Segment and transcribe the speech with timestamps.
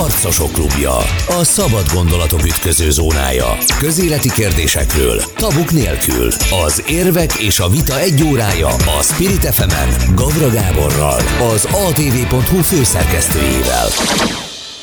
[0.00, 0.96] Harcosok klubja.
[1.40, 3.58] A szabad gondolatok ütköző zónája.
[3.78, 6.28] Közéleti kérdésekről, tabuk nélkül.
[6.66, 11.20] Az érvek és a vita egy órája a Spirit fm Gavra Gáborral,
[11.54, 13.88] az atv.hu főszerkesztőjével.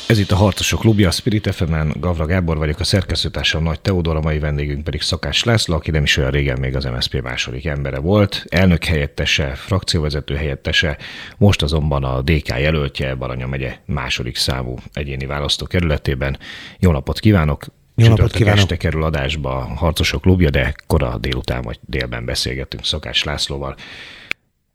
[0.08, 4.16] Ez itt a Harcosok Klubja, a Spirit fm Gavra Gábor vagyok, a szerkesztőtársam Nagy Teodor,
[4.16, 7.66] a mai vendégünk pedig Szakás László, aki nem is olyan régen még az MSZP második
[7.66, 10.98] embere volt, elnök helyettese, frakcióvezető helyettese,
[11.36, 16.38] most azonban a DK jelöltje Baranya megye második számú egyéni választókerületében.
[16.78, 17.64] Jó napot kívánok!
[17.94, 18.58] Jó napot kívánok!
[18.58, 23.76] este kerül adásba a Harcosok Klubja, de kora délután vagy délben beszélgetünk Szakás Lászlóval.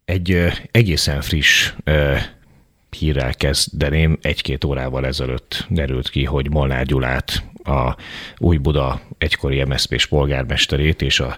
[0.05, 1.73] Egy egészen friss
[2.89, 4.17] hírrel kezdeném.
[4.21, 7.95] Egy-két órával ezelőtt derült ki, hogy Molnár Gyulát, a
[8.37, 11.37] Új Buda egykori MSZP-s polgármesterét és a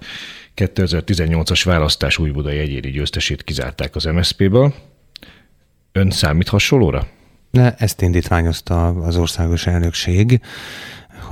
[0.55, 4.73] 2018-as választás Új Budai egyéni győztesét kizárták az MSZP-ből.
[5.91, 7.07] Ön számít hasonlóra?
[7.77, 10.41] Ezt indítványozta az országos elnökség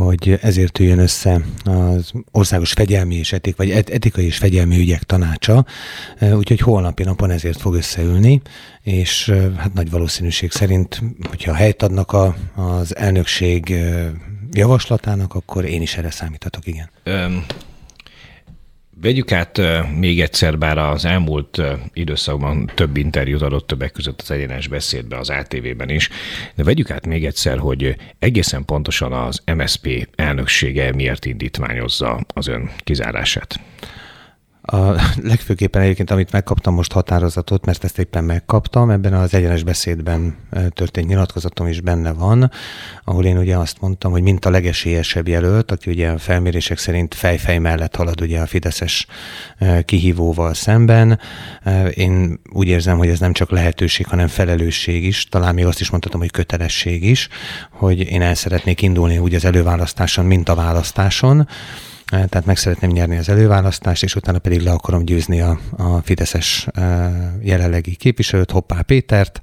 [0.06, 5.66] hogy ezért üljön össze az Országos Fegyelmi és Etik, vagy Etikai és Fegyelmi Ügyek Tanácsa,
[6.22, 8.42] úgyhogy holnapi napon ezért fog összeülni,
[8.84, 13.76] és hát nagy valószínűség szerint, hogyha helyt adnak a, az elnökség
[14.52, 16.90] javaslatának, akkor én is erre számíthatok, igen.
[17.06, 17.46] Um
[19.02, 19.62] Vegyük át
[20.00, 21.62] még egyszer, bár az elmúlt
[21.94, 26.10] időszakban több interjút adott többek között az egyenes beszédbe, az ATV-ben is,
[26.56, 32.70] de vegyük át még egyszer, hogy egészen pontosan az MSP elnöksége miért indítványozza az ön
[32.78, 33.60] kizárását.
[34.62, 34.78] A
[35.32, 40.38] legfőképpen egyébként, amit megkaptam most határozatot, mert ezt éppen megkaptam, ebben az egyenes beszédben
[40.70, 42.52] történt nyilatkozatom is benne van,
[43.04, 47.14] ahol én ugye azt mondtam, hogy mint a legesélyesebb jelölt, aki ugye a felmérések szerint
[47.14, 49.08] fejfej mellett halad ugye a Fideszes
[49.86, 51.20] kihívóval szemben.
[51.94, 55.90] Én úgy érzem, hogy ez nem csak lehetőség, hanem felelősség is, talán még azt is
[55.90, 57.28] mondhatom, hogy kötelesség is,
[57.72, 61.48] hogy én el szeretnék indulni úgy az előválasztáson, mint a választáson
[62.10, 66.68] tehát meg szeretném nyerni az előválasztást, és utána pedig le akarom győzni a, a Fideszes
[67.42, 69.40] jelenlegi képviselőt, Hoppá Pétert.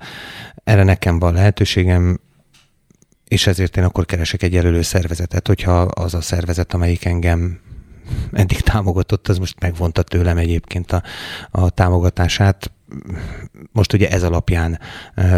[0.65, 2.21] Erre nekem van lehetőségem,
[3.29, 7.61] és ezért én akkor keresek egy jelölő szervezetet, hogyha az a szervezet, amelyik engem
[8.33, 11.03] eddig támogatott, az most megvonta tőlem egyébként a,
[11.51, 12.71] a támogatását.
[13.73, 14.79] Most ugye ez alapján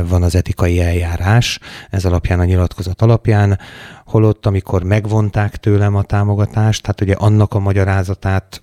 [0.04, 1.58] van az etikai eljárás,
[1.90, 3.58] ez alapján a nyilatkozat alapján,
[4.06, 8.60] holott amikor megvonták tőlem a támogatást, hát ugye annak a magyarázatát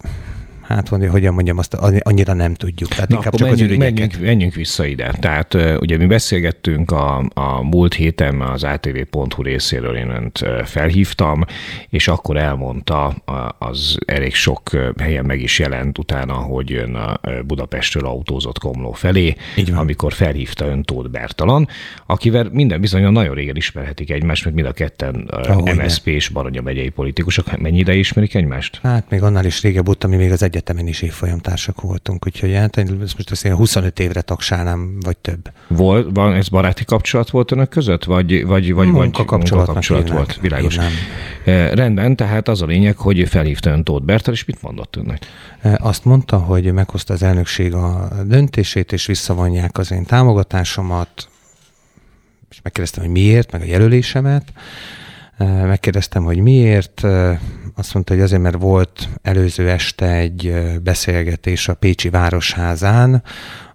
[0.67, 2.89] hát mondja, hogyan mondjam, azt annyira nem tudjuk.
[2.89, 5.13] Tehát Na, inkább csak menjünk, az menjünk, menjünk vissza ide.
[5.19, 11.45] Tehát ugye mi beszélgettünk a, a múlt héten az ATV.hu részéről, én önt felhívtam,
[11.89, 13.15] és akkor elmondta,
[13.59, 19.35] az elég sok helyen meg is jelent utána, hogy ön a Budapestről autózott Komló felé,
[19.73, 21.67] amikor felhívta ön Tóth Bertalan,
[22.05, 25.29] akivel minden bizonyan nagyon régen ismerhetik egymást, mert mind a ketten
[25.75, 27.57] MSZP és Baranya megyei politikusok.
[27.57, 28.79] Mennyi ideje ismerik egymást?
[28.83, 32.53] Hát még annál is régebb óta, mi még az egy egyetemen is évfolyamtársak voltunk, úgyhogy
[32.53, 35.51] hát most azt én 25 évre tagsálnám, vagy több.
[35.67, 40.39] Volt, van, ez baráti kapcsolat volt önök között, vagy, vagy, vagy, munka kapcsolat, kapcsolat volt?
[40.41, 40.77] Világos.
[41.45, 45.25] E, rendben, tehát az a lényeg, hogy felhívta ön Tóth Bertel, és mit mondott önnek?
[45.61, 51.29] E, azt mondta, hogy meghozta az elnökség a döntését, és visszavonják az én támogatásomat,
[52.49, 54.53] és megkérdeztem, hogy miért, meg a jelölésemet,
[55.37, 57.03] Megkérdeztem, hogy miért.
[57.75, 60.53] Azt mondta, hogy azért, mert volt előző este egy
[60.83, 63.23] beszélgetés a Pécsi Városházán,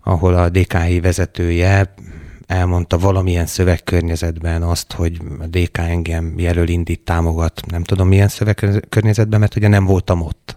[0.04, 1.94] ahol a DKI vezetője
[2.46, 9.40] elmondta valamilyen szövegkörnyezetben azt, hogy a DK engem jelöl, indít, támogat, nem tudom milyen szövegkörnyezetben,
[9.40, 10.56] mert ugye nem voltam ott.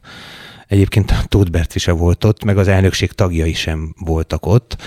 [0.67, 4.77] Egyébként a Tóth Berci volt ott, meg az elnökség tagjai sem voltak ott.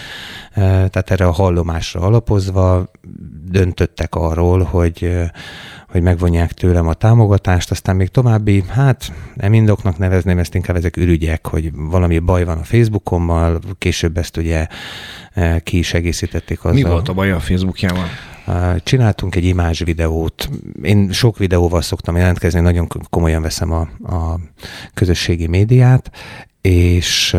[0.55, 2.91] Tehát erre a hallomásra alapozva
[3.45, 5.19] döntöttek arról, hogy
[5.97, 10.97] hogy megvonják tőlem a támogatást, aztán még további, hát nem indoknak nevezném, ezt inkább ezek
[10.97, 14.67] ürügyek, hogy valami baj van a Facebookommal, később ezt ugye
[15.33, 16.73] e, ki is egészítették azzal.
[16.75, 18.05] Mi volt a baj a Facebookjával?
[18.83, 20.49] Csináltunk egy imázs videót.
[20.83, 24.39] Én sok videóval szoktam jelentkezni, nagyon komolyan veszem a, a
[24.95, 26.11] közösségi médiát,
[26.67, 27.37] és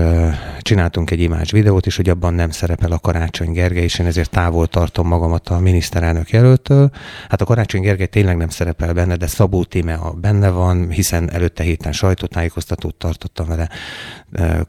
[0.59, 4.29] csináltunk egy imázs videót is, hogy abban nem szerepel a Karácsony Gergely, és én ezért
[4.29, 6.89] távol tartom magamat a miniszterelnök jelöltől.
[7.29, 11.63] Hát a Karácsony Gergely tényleg nem szerepel benne, de Szabó Tíme benne van, hiszen előtte
[11.63, 13.69] héten sajtótájékoztatót tartottam vele,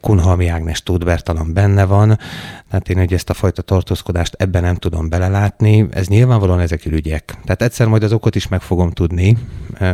[0.01, 2.17] Kunhalmi Ágnes Tudbertalan benne van,
[2.69, 7.37] tehát én hogy ezt a fajta tartózkodást ebben nem tudom belelátni, ez nyilvánvalóan ezek ügyek.
[7.43, 9.37] Tehát egyszer majd az okot is meg fogom tudni,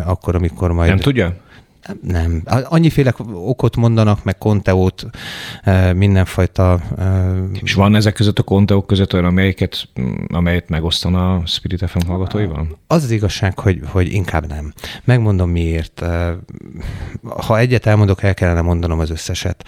[0.06, 0.90] akkor, amikor majd...
[0.90, 1.44] Nem tudja?
[2.02, 2.42] Nem.
[2.64, 5.06] Annyiféle okot mondanak, meg konteót,
[5.94, 6.80] mindenfajta...
[7.62, 9.88] És van ezek között a konteók között olyan, amelyeket,
[10.28, 12.78] amelyet megosztana a Spirit FM hallgatóival?
[12.88, 14.74] Az az igazság, hogy, hogy inkább nem.
[15.04, 16.04] Megmondom miért.
[17.24, 19.66] Ha egyet elmondok, el kellene mondanom az összeset.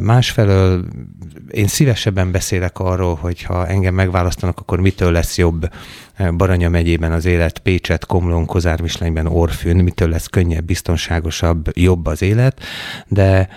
[0.00, 0.84] Másfelől
[1.50, 5.68] én szívesebben beszélek arról, hogy ha engem megválasztanak, akkor mitől lesz jobb
[6.36, 12.60] Baranya megyében az élet, Pécset, Komlón, Kozármislenyben, Orfűn, mitől lesz könnyebb, biztonságosabb, jobb az élet,
[13.06, 13.48] de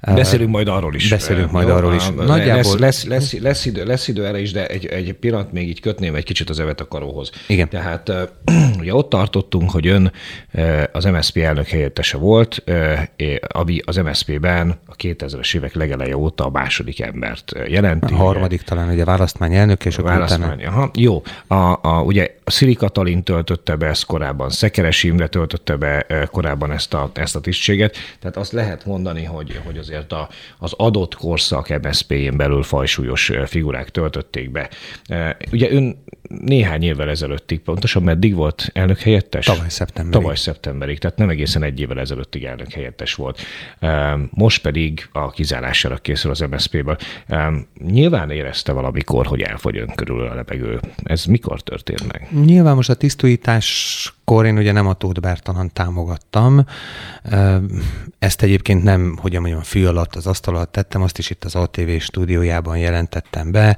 [0.00, 1.08] Beszélünk majd arról is.
[1.08, 2.08] Beszélünk majd Jó, arról is.
[2.08, 2.78] Nagyjából...
[2.78, 5.80] Lesz, lesz, lesz, lesz, idő, lesz idő erre is, de egy, egy pillanat még így
[5.80, 7.30] kötném egy kicsit az evet a karóhoz.
[7.46, 7.68] Igen.
[7.68, 8.12] Tehát
[8.80, 10.12] ugye ott tartottunk, hogy ön
[10.92, 12.64] az MSZP elnök helyettese volt,
[13.48, 18.12] ami az MSZP-ben a 2000-es évek legeleje óta a második embert jelenti.
[18.12, 20.64] A harmadik talán ugye választmány elnök, és a választmány.
[20.64, 21.22] Aha, jó.
[21.46, 26.72] A, a, ugye a Szili Katalin töltötte be ezt korábban, Szekeres Imre töltötte be korábban
[26.72, 30.72] ezt a, ezt a tisztséget, tehát azt lehet mondani, hogy, hogy az azért a, az
[30.76, 34.70] adott korszak MSZP-n belül fajsúlyos figurák töltötték be.
[35.52, 39.44] Ugye ön néhány évvel ezelőttig, pontosan meddig volt elnök helyettes?
[39.44, 40.20] Tavaly szeptemberig.
[40.20, 43.40] Tavaly szeptemberig, tehát nem egészen egy évvel ezelőttig elnök helyettes volt.
[44.30, 46.96] Most pedig a kizárására készül az MSZP-ből.
[47.86, 50.80] Nyilván érezte valamikor, hogy elfogy ön körül a levegő.
[51.02, 52.28] Ez mikor történt meg?
[52.44, 52.96] Nyilván most a
[54.28, 56.64] tisztújításkor én ugye nem a Tóth Bertalan támogattam.
[58.18, 61.54] Ezt egyébként nem, hogy mondjam, fű alatt, az asztal alatt tettem, azt is itt az
[61.54, 63.76] ATV stúdiójában jelentettem be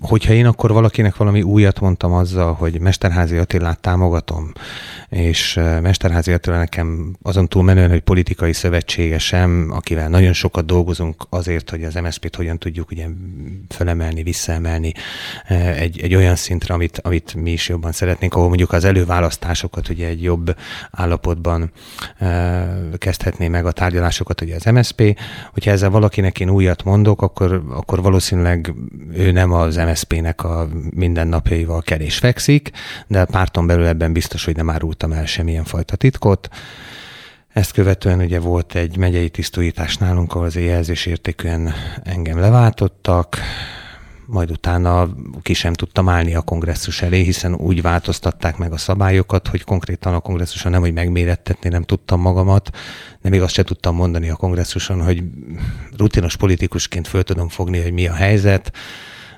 [0.00, 4.52] hogyha én akkor valakinek valami újat mondtam azzal, hogy Mesterházi Attilát támogatom,
[5.12, 11.70] és Mesterházi Attila nekem azon túl menően, hogy politikai szövetségesem, akivel nagyon sokat dolgozunk azért,
[11.70, 13.06] hogy az MSZP-t hogyan tudjuk ugye
[13.68, 14.92] fölemelni, visszaemelni
[15.76, 20.06] egy, egy olyan szintre, amit, amit mi is jobban szeretnénk, ahol mondjuk az előválasztásokat ugye
[20.06, 20.56] egy jobb
[20.90, 21.72] állapotban
[22.98, 25.18] kezdhetné meg a tárgyalásokat ugye az MSZP.
[25.52, 28.74] Hogyha ezzel valakinek én újat mondok, akkor, akkor valószínűleg
[29.14, 32.70] ő nem az MSZP-nek a mindennapjaival kell és fekszik,
[33.06, 34.68] de párton belül ebben biztos, hogy nem
[35.02, 36.48] árultam el semmilyen fajta titkot.
[37.48, 41.72] Ezt követően ugye volt egy megyei tisztújítás nálunk, ahol az jelzés értékűen
[42.04, 43.36] engem leváltottak,
[44.26, 45.08] majd utána
[45.42, 50.14] ki sem tudtam állni a kongresszus elé, hiszen úgy változtatták meg a szabályokat, hogy konkrétan
[50.14, 52.70] a kongresszuson nem, hogy megmérettetni nem tudtam magamat,
[53.22, 55.22] de még azt se tudtam mondani a kongresszuson, hogy
[55.96, 58.72] rutinos politikusként föl tudom fogni, hogy mi a helyzet,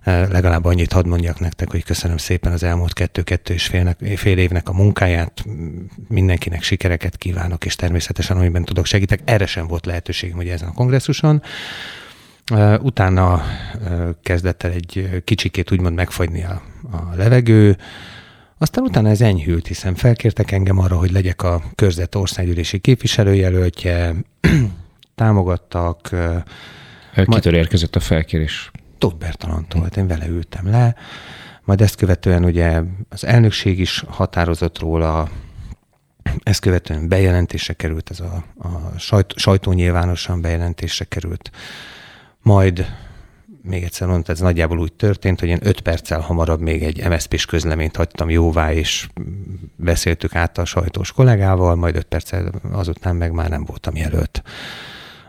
[0.04, 4.68] legalább annyit hadd mondjak nektek, hogy köszönöm szépen az elmúlt kettő-kettő és félnek, fél évnek
[4.68, 5.44] a munkáját,
[6.08, 9.20] mindenkinek sikereket kívánok, és természetesen amiben tudok segítek.
[9.24, 11.42] Erre sem volt lehetőségem, hogy ezen a kongresszuson.
[12.80, 13.42] Utána
[14.22, 16.62] kezdett el egy kicsikét úgymond megfagyni a,
[16.92, 17.76] a levegő,
[18.58, 24.14] aztán utána ez enyhült, hiszen felkértek engem arra, hogy legyek a körzet országgyűlési képviselőjelöltje,
[25.14, 26.00] támogattak.
[26.02, 27.44] Kitől majd...
[27.46, 28.70] érkezett a felkérés?
[28.98, 30.94] Tóth Bertalantól, hát én vele ültem le,
[31.64, 35.28] majd ezt követően ugye az elnökség is határozott róla,
[36.42, 41.50] ezt követően bejelentése került, ez a, a sajt, sajtó nyilvánosan bejelentése került,
[42.42, 42.86] majd
[43.62, 47.46] még egyszer mondtam, ez nagyjából úgy történt, hogy én öt perccel hamarabb még egy MSZP-s
[47.46, 49.08] közleményt hagytam jóvá, és
[49.76, 54.42] beszéltük át a sajtós kollégával, majd öt perccel azután meg már nem voltam jelölt.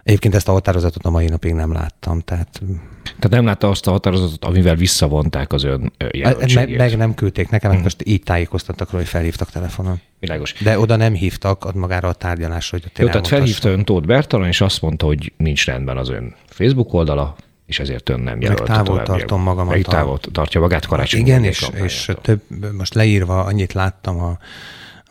[0.06, 2.62] Egyébként ezt a határozatot a mai napig nem láttam, tehát...
[3.04, 6.78] Tehát nem látta azt a határozatot, amivel visszavonták az ön jelöltségét?
[6.78, 7.82] Meg, meg nem küldték nekem, hmm.
[7.82, 10.02] most így tájékoztattak hogy felhívtak telefonon.
[10.20, 10.54] Világos.
[10.64, 14.48] De oda nem hívtak ad magára a tárgyalásra, hogy Jó, tehát felhívta ön Tóth Bertalan,
[14.48, 17.36] és azt mondta, hogy nincs rendben az ön Facebook oldala,
[17.66, 18.60] és ezért ön nem jelölt.
[18.60, 19.74] Meg távol tartom magamat.
[19.74, 21.20] Meg távol tartja magát karácsony.
[21.20, 22.42] Igen, és, és több,
[22.78, 24.38] most leírva annyit láttam a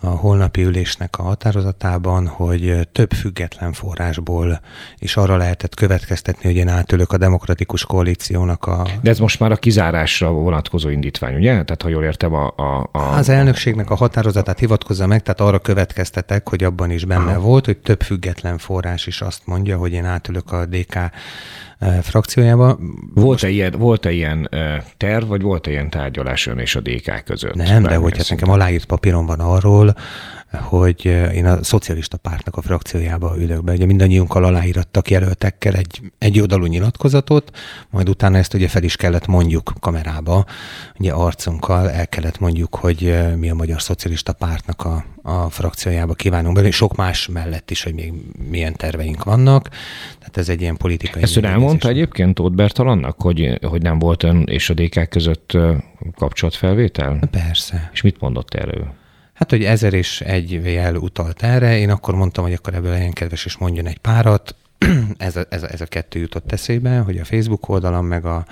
[0.05, 4.61] a holnapi ülésnek a határozatában, hogy több független forrásból
[4.99, 8.87] is arra lehetett következtetni, hogy én átülök a demokratikus koalíciónak a...
[9.01, 11.51] De ez most már a kizárásra vonatkozó indítvány, ugye?
[11.51, 12.53] Tehát ha jól értem a...
[12.57, 13.17] a, a...
[13.17, 17.41] Az elnökségnek a határozatát hivatkozza meg, tehát arra következtetek, hogy abban is benne Aha.
[17.41, 20.99] volt, hogy több független forrás is azt mondja, hogy én átülök a DK
[22.03, 22.79] frakciójába.
[23.15, 24.51] Volt-e ilyen, volt-e ilyen
[24.97, 27.55] terv, vagy volt-e ilyen tárgyalás ön és a DK között?
[27.55, 29.95] Nem, de hogy hát nekem aláírt papíron van arról,
[30.57, 33.73] hogy én a szocialista pártnak a frakciójába ülök be.
[33.73, 37.57] Ugye mindannyiunkkal aláírattak jelöltekkel egy, egy oldalú nyilatkozatot,
[37.91, 40.45] majd utána ezt ugye fel is kellett mondjuk kamerába,
[40.99, 46.55] ugye arcunkkal el kellett mondjuk, hogy mi a Magyar Szocialista Pártnak a, a frakciójába kívánunk
[46.55, 48.13] belőle, és sok más mellett is, hogy még
[48.51, 49.69] milyen terveink vannak.
[50.19, 51.23] Tehát ez egy ilyen politikai...
[51.23, 55.57] Ezt ön elmondta egyébként Tóth Bertalannak, hogy, hogy nem volt ön és a DK között
[56.17, 57.19] kapcsolatfelvétel?
[57.31, 57.91] Persze.
[57.93, 59.03] És mit mondott erről?
[59.35, 63.13] Hát, hogy ezer és egy jel utalt erre, én akkor mondtam, hogy akkor ebből legyen
[63.13, 64.55] kedves, és mondjon egy párat.
[65.17, 68.45] ez, a, ez, a, ez a kettő jutott eszébe, hogy a Facebook oldalam, meg a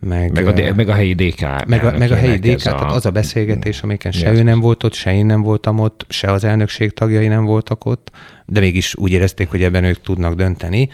[0.00, 1.66] meg, meg, a, meg a helyi DK.
[1.66, 2.70] Meg a, meg a helyi DK, a...
[2.70, 6.04] tehát az a beszélgetés, amiken se ő nem volt ott, se én nem voltam ott,
[6.08, 8.10] se az elnökség tagjai nem voltak ott,
[8.46, 10.90] de mégis úgy érezték, hogy ebben ők tudnak dönteni.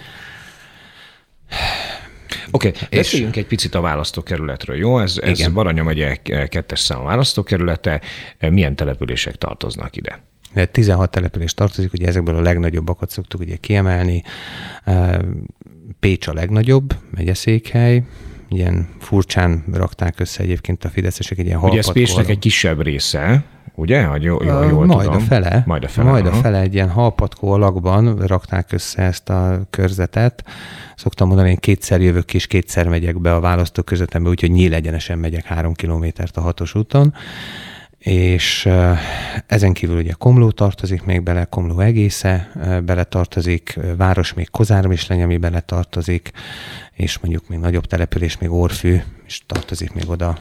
[2.54, 4.98] Oké, okay, beszéljünk egy picit a választókerületről, jó?
[4.98, 6.16] Ez, ez Baranya megye
[6.48, 8.00] kettes szám választókerülete.
[8.38, 10.22] Milyen települések tartoznak ide?
[10.70, 14.22] 16 település tartozik, ugye ezekből a legnagyobbakat szoktuk ugye kiemelni.
[16.00, 18.02] Pécs a legnagyobb megyeszékhely,
[18.48, 23.44] ilyen furcsán rakták össze egyébként a fideszesek egy ilyen Ugye ez Pécsnek egy kisebb része,
[23.74, 24.04] ugye?
[24.04, 25.16] Ha jól, jól, jól majd tudom.
[25.16, 25.62] a fele.
[25.66, 26.10] Majd a fele.
[26.10, 30.44] Majd a fele egy ilyen halpatkó alakban rakták össze ezt a körzetet.
[30.96, 35.44] Szoktam mondani, én kétszer jövök és kétszer megyek be a választókörzetembe, úgyhogy nyíl egyenesen megyek
[35.44, 37.14] három kilométert a hatos úton
[38.04, 38.68] és
[39.46, 42.50] ezen kívül ugye Komló tartozik még bele, Komló egésze
[42.84, 46.30] bele tartozik, város még Kozárm is lenni, ami bele tartozik,
[46.92, 48.96] és mondjuk még nagyobb település, még Orfű,
[49.26, 50.38] és tartozik még oda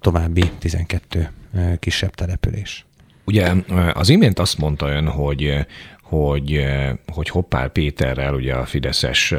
[0.00, 1.30] további 12
[1.78, 2.86] kisebb település.
[3.24, 3.52] Ugye
[3.92, 5.66] az imént azt mondta ön, hogy
[6.02, 6.64] hogy,
[7.12, 9.34] hogy Hoppál Péterrel, ugye a Fideszes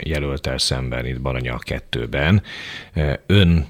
[0.00, 1.58] jelöltel szemben itt Baranya
[1.90, 2.42] 2-ben
[3.26, 3.66] ön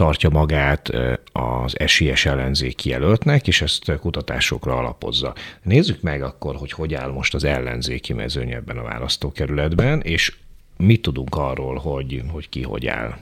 [0.00, 0.90] tartja magát
[1.32, 5.34] az esélyes ellenzéki jelöltnek, és ezt kutatásokra alapozza.
[5.62, 10.36] Nézzük meg akkor, hogy hogy áll most az ellenzéki mezőny ebben a választókerületben, és
[10.76, 13.14] mit tudunk arról, hogy, hogy ki hogy áll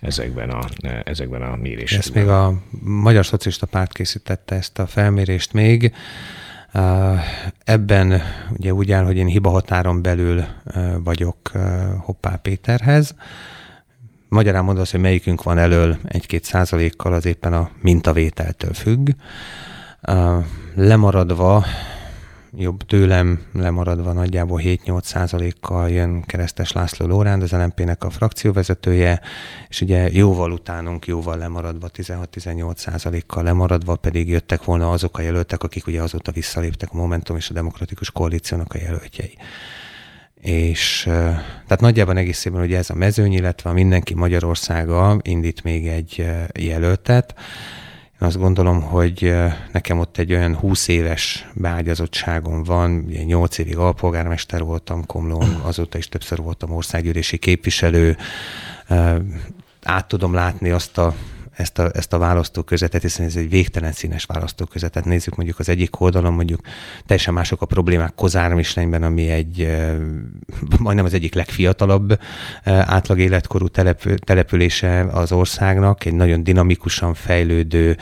[0.00, 0.64] ezekben a,
[1.04, 1.98] ezekben a mérésekben.
[1.98, 5.94] Ezt még a Magyar Szocialista Párt készítette ezt a felmérést még.
[7.64, 8.22] Ebben
[8.58, 10.44] ugye úgy áll, hogy én hibahatáron belül
[11.04, 11.50] vagyok
[12.04, 13.14] Hoppá Péterhez,
[14.36, 19.08] Magyarán mondva hogy melyikünk van elől egy-két százalékkal, az éppen a mintavételtől függ.
[20.74, 21.64] Lemaradva,
[22.56, 29.20] jobb tőlem lemaradva nagyjából 7-8 százalékkal jön Keresztes László Lóránd, az LNP-nek a frakcióvezetője,
[29.68, 35.62] és ugye jóval utánunk, jóval lemaradva, 16-18 százalékkal lemaradva pedig jöttek volna azok a jelöltek,
[35.62, 39.38] akik ugye azóta visszaléptek a Momentum és a Demokratikus Koalíciónak a jelöltjei
[40.40, 46.26] és tehát nagyjában egészében ugye ez a mezőny, illetve Mindenki Magyarországa indít még egy
[46.58, 47.34] jelöltet.
[48.20, 49.34] Én azt gondolom, hogy
[49.72, 55.98] nekem ott egy olyan 20 éves beágyazottságom van, ugye 8 évig alpolgármester voltam Komlón, azóta
[55.98, 58.16] is többször voltam országgyűlési képviselő,
[59.82, 61.14] át tudom látni azt a
[61.56, 65.04] ezt a, ezt a választóközetet, hiszen ez egy végtelen színes választóközetet.
[65.04, 66.60] Nézzük mondjuk az egyik oldalon, mondjuk
[67.06, 69.76] teljesen mások a problémák Kozármislenyben, ami egy
[70.78, 72.20] majdnem az egyik legfiatalabb
[72.64, 77.96] átlag életkorú telep, települése az országnak, egy nagyon dinamikusan fejlődő,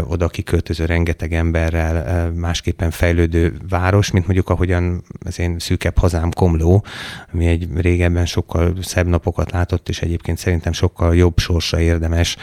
[0.00, 6.84] oda kiköltöző rengeteg emberrel másképpen fejlődő város, mint mondjuk ahogyan az én szűkebb hazám Komló,
[7.32, 12.36] ami egy régebben sokkal szebb napokat látott, és egyébként szerintem sokkal jobb sorsa érdemes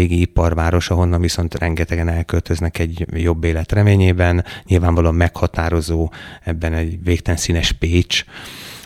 [0.00, 4.44] régi iparváros, ahonnan viszont rengetegen elköltöznek egy jobb élet reményében.
[4.64, 6.10] Nyilvánvalóan meghatározó
[6.44, 8.24] ebben egy végtelen színes Pécs,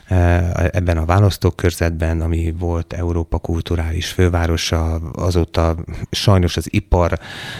[0.08, 5.76] ebben a választókörzetben, ami volt Európa kulturális fővárosa, azóta
[6.10, 7.18] sajnos az ipar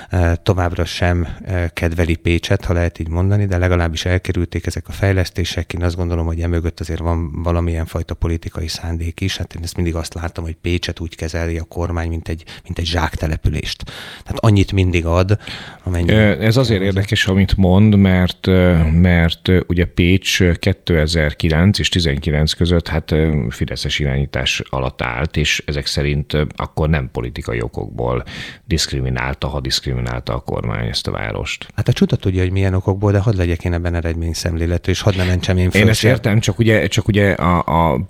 [0.08, 4.92] eh, továbbra sem eh, kedveli Pécset, ha lehet így mondani, de legalábbis elkerülték ezek a
[4.92, 5.72] fejlesztések.
[5.72, 9.36] Én azt gondolom, hogy emögött azért van valamilyen fajta politikai szándék is.
[9.36, 12.78] Hát én ezt mindig azt látom, hogy Pécset úgy kezeli a kormány, mint egy, mint
[12.78, 13.84] egy zsáktelepülést.
[14.22, 15.38] Tehát annyit mindig ad,
[15.82, 16.12] amennyi.
[16.12, 18.46] Ez azért érdekes, amit mond, mert,
[18.92, 23.14] mert ugye Pécs 2009 és 19 2009 között hát
[23.48, 28.24] Fideszes irányítás alatt állt, és ezek szerint akkor nem politikai okokból
[28.64, 31.66] diszkriminálta, ha diszkriminálta a kormány ezt a várost.
[31.74, 35.16] Hát a csuda tudja, hogy milyen okokból, de hadd legyek én ebben eredményszemléletű, és hadd
[35.16, 35.80] ne mentsem én föl.
[35.80, 38.00] Én ezt értem, csak ugye, csak ugye a, a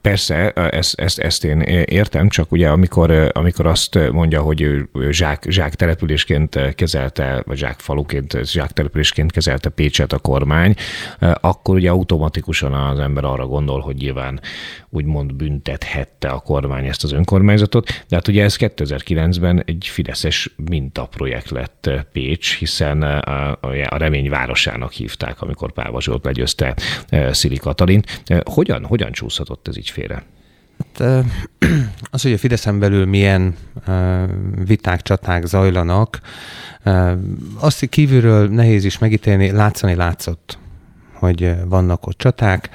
[0.00, 5.74] persze, ezt, ezt, ezt én értem, csak ugye amikor, amikor azt mondja, hogy zsák, zsák
[5.74, 10.74] településként kezelte, vagy zsák faluként, zsák településként kezelte Pécset a kormány,
[11.40, 14.40] akkor ugye automatikusan az ember arra gondol, gondol, hogy nyilván
[14.88, 21.50] úgymond büntethette a kormány ezt az önkormányzatot, de hát ugye ez 2009-ben egy fideszes mintaprojekt
[21.50, 23.50] lett Pécs, hiszen a,
[23.88, 26.76] a remény városának hívták, amikor Páva Zsolt legyőzte
[27.08, 28.22] e, Szili Katalint.
[28.44, 30.22] Hogyan, hogyan csúszhatott ez így félre?
[30.78, 31.24] Hát,
[32.10, 33.56] az, hogy a Fideszen belül milyen
[34.64, 36.20] viták, csaták zajlanak,
[37.58, 40.58] azt kívülről nehéz is megítélni, látszani látszott
[41.18, 42.68] hogy vannak ott csaták.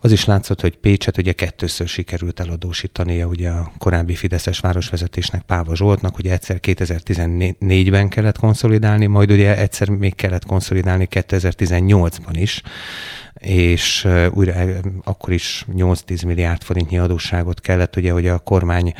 [0.00, 5.76] Az is látszott, hogy Pécset ugye kettőször sikerült eladósítania ugye a korábbi Fideszes városvezetésnek Páva
[5.76, 12.62] Zsoltnak, ugye egyszer 2014-ben kellett konszolidálni, majd ugye egyszer még kellett konszolidálni 2018-ban is
[13.40, 14.54] és újra
[15.04, 18.94] akkor is 8-10 milliárd forintnyi adósságot kellett, ugye, hogy a kormány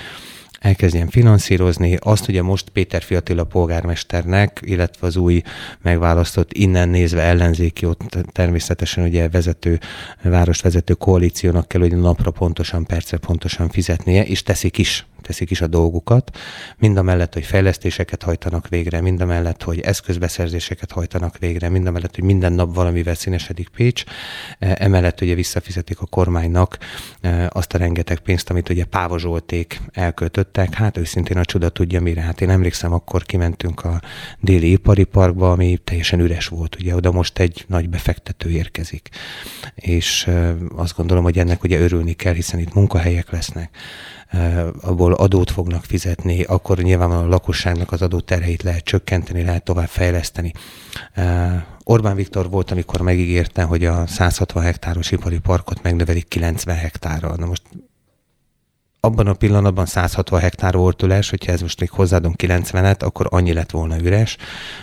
[0.67, 1.97] elkezdjen finanszírozni.
[2.01, 5.43] Azt ugye most Péter Fiatila polgármesternek, illetve az új
[5.83, 9.81] megválasztott innen nézve ellenzéki, ott természetesen ugye vezető,
[10.23, 15.67] városvezető koalíciónak kell, hogy napra pontosan, percre pontosan fizetnie, és teszik is teszik is a
[15.67, 16.39] dolgukat,
[16.79, 21.87] mind a mellett, hogy fejlesztéseket hajtanak végre, mind a mellett, hogy eszközbeszerzéseket hajtanak végre, mind
[21.87, 24.05] a mellett, hogy minden nap valamivel színesedik Pécs,
[24.59, 26.79] e, emellett ugye visszafizetik a kormánynak
[27.21, 32.21] e, azt a rengeteg pénzt, amit ugye pávozsolték, elköltöttek, hát őszintén a csuda tudja mire.
[32.21, 34.01] Hát én emlékszem, akkor kimentünk a
[34.41, 39.09] déli ipari parkba, ami teljesen üres volt, ugye oda most egy nagy befektető érkezik.
[39.75, 43.71] És e, azt gondolom, hogy ennek ugye örülni kell, hiszen itt munkahelyek lesznek
[44.81, 50.53] abból adót fognak fizetni, akkor nyilvánvalóan a lakosságnak az adóterheit lehet csökkenteni, lehet tovább fejleszteni.
[51.85, 57.37] Orbán Viktor volt, amikor megígérte, hogy a 160 hektáros ipari parkot megnövelik 90 hektárra.
[57.37, 57.63] Na most
[59.07, 63.53] abban a pillanatban 160 hektár volt üres, hogyha ez most még hozzáadom 90-et, akkor annyi
[63.53, 64.37] lett volna üres.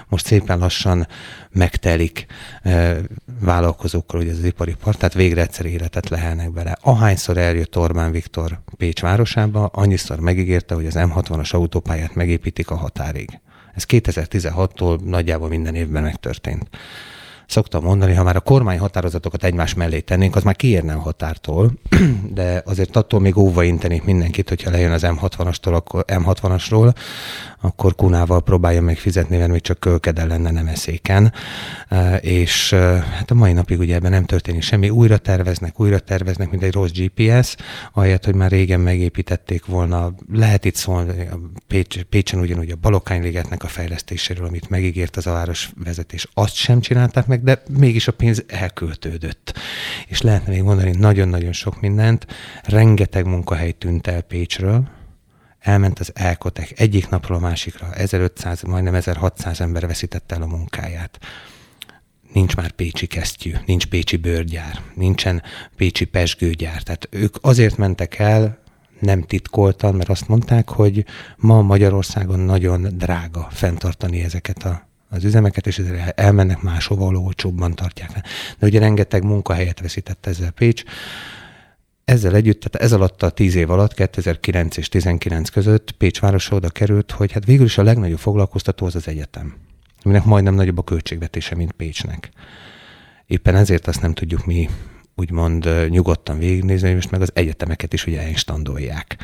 [0.08, 1.08] Most szépen lassan
[1.52, 2.26] megtelik
[2.62, 2.96] e,
[3.40, 6.78] vállalkozókkal hogy ez az ipari park, tehát végre egyszer életet lehelnek bele.
[6.82, 13.40] Ahányszor eljött Orbán Viktor Pécs városába, annyiszor megígérte, hogy az M60-as autópályát megépítik a határig.
[13.76, 16.70] Ez 2016-tól nagyjából minden évben megtörtént
[17.54, 21.72] szoktam mondani, ha már a kormány határozatokat egymás mellé tennénk, az már kiérne a határtól,
[22.40, 26.94] de azért attól még óva intenék mindenkit, hogyha lejön az M60-astól, akkor M60-asról,
[27.64, 31.34] akkor kunával próbálja meg fizetni, mert még csak kölkedel lenne nem eszéken.
[32.22, 32.74] És
[33.18, 34.90] hát a mai napig ugye ebben nem történik semmi.
[34.90, 37.56] Újra terveznek, újra terveznek, mint egy rossz GPS,
[37.94, 40.14] ahelyett, hogy már régen megépítették volna.
[40.32, 45.32] Lehet itt szólni a Pécs, Pécsen ugyanúgy a Balokányligetnek a fejlesztéséről, amit megígért az a
[45.32, 46.28] városvezetés.
[46.34, 49.54] Azt sem csinálták meg, de mégis a pénz elköltődött.
[50.08, 52.28] És lehetne még mondani nagyon-nagyon sok mindent.
[52.64, 54.90] Rengeteg munkahely tűnt el Pécsről,
[55.60, 61.20] elment az Elkotek egyik napról a másikra, 1500, majdnem 1600 ember veszítette el a munkáját.
[62.34, 65.44] Nincs már pécsi kesztyű, nincs pécsi bőrgyár, nincsen
[65.76, 66.82] pécsi pesgőgyár.
[66.82, 68.62] Tehát ők azért mentek el,
[69.00, 71.06] nem titkoltan, mert azt mondták, hogy
[71.38, 77.76] ma Magyarországon nagyon drága fenntartani ezeket a az üzemeket, és ezért elmennek máshova, ahol olcsóbban
[77.76, 78.12] tartják
[78.60, 80.84] De ugye rengeteg munkahelyet veszített ezzel Pécs.
[82.06, 86.56] Ezzel együtt, tehát ez alatt a tíz év alatt, 2009 és 19 között Pécs városa
[86.56, 89.56] oda került, hogy hát végül is a legnagyobb foglalkoztató az az egyetem,
[90.04, 92.30] aminek majdnem nagyobb a költségvetése, mint Pécsnek.
[93.26, 94.70] Éppen ezért azt nem tudjuk mi
[95.16, 99.18] úgymond nyugodtan végignézni, hogy most meg az egyetemeket is ugye elstandolják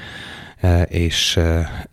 [0.87, 1.39] és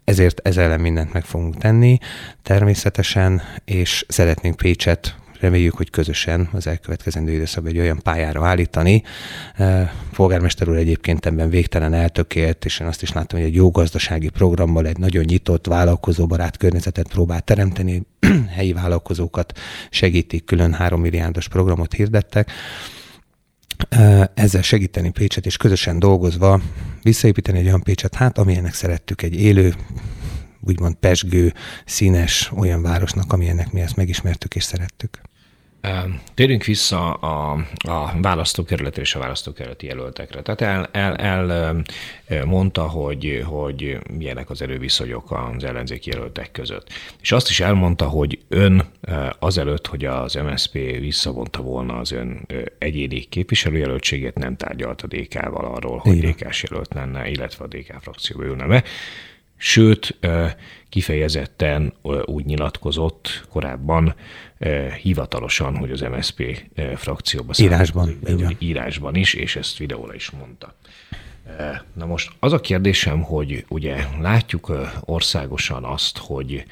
[0.05, 1.99] ezért ez ellen mindent meg fogunk tenni
[2.43, 9.03] természetesen, és szeretnénk Pécset reméljük, hogy közösen az elkövetkezendő időszakban egy olyan pályára állítani.
[10.13, 14.29] Polgármester úr egyébként ebben végtelen eltökélt, és én azt is láttam, hogy egy jó gazdasági
[14.29, 18.03] programmal egy nagyon nyitott, vállalkozóbarát környezetet próbál teremteni,
[18.57, 19.59] helyi vállalkozókat
[19.91, 22.51] segítik, külön három milliárdos programot hirdettek
[24.35, 26.61] ezzel segíteni Pécset, és közösen dolgozva
[27.03, 29.75] visszaépíteni egy olyan Pécset, hát amilyennek szerettük, egy élő,
[30.61, 31.53] úgymond pesgő,
[31.85, 35.21] színes olyan városnak, amilyennek mi ezt megismertük és szerettük.
[36.35, 40.43] Térjünk vissza a, a választókerületre és a választókerületi jelöltekre.
[40.43, 40.61] Tehát
[40.93, 41.85] el, el, el
[42.45, 46.89] mondta, hogy, hogy milyenek az erőviszonyok az ellenzéki jelöltek között.
[47.21, 48.85] És azt is elmondta, hogy ön
[49.39, 52.47] azelőtt, hogy az MSZP visszavonta volna az ön
[52.79, 58.45] egyéni képviselőjelöltségét, nem tárgyalt a DK-val arról, hogy DK-s jelölt lenne, illetve a DK frakcióba
[58.45, 58.85] ülne be
[59.57, 60.19] sőt,
[60.89, 64.15] kifejezetten úgy nyilatkozott korábban
[65.03, 66.63] hivatalosan, hogy az MSP
[66.97, 68.19] frakcióba írásban,
[68.59, 70.75] írásban is, és ezt videóra is mondta.
[71.93, 76.65] Na most az a kérdésem, hogy ugye látjuk országosan azt, hogy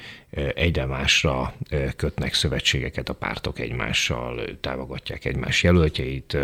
[0.53, 1.53] egyre másra
[1.95, 6.37] kötnek szövetségeket a pártok egymással, támogatják egymás jelöltjeit,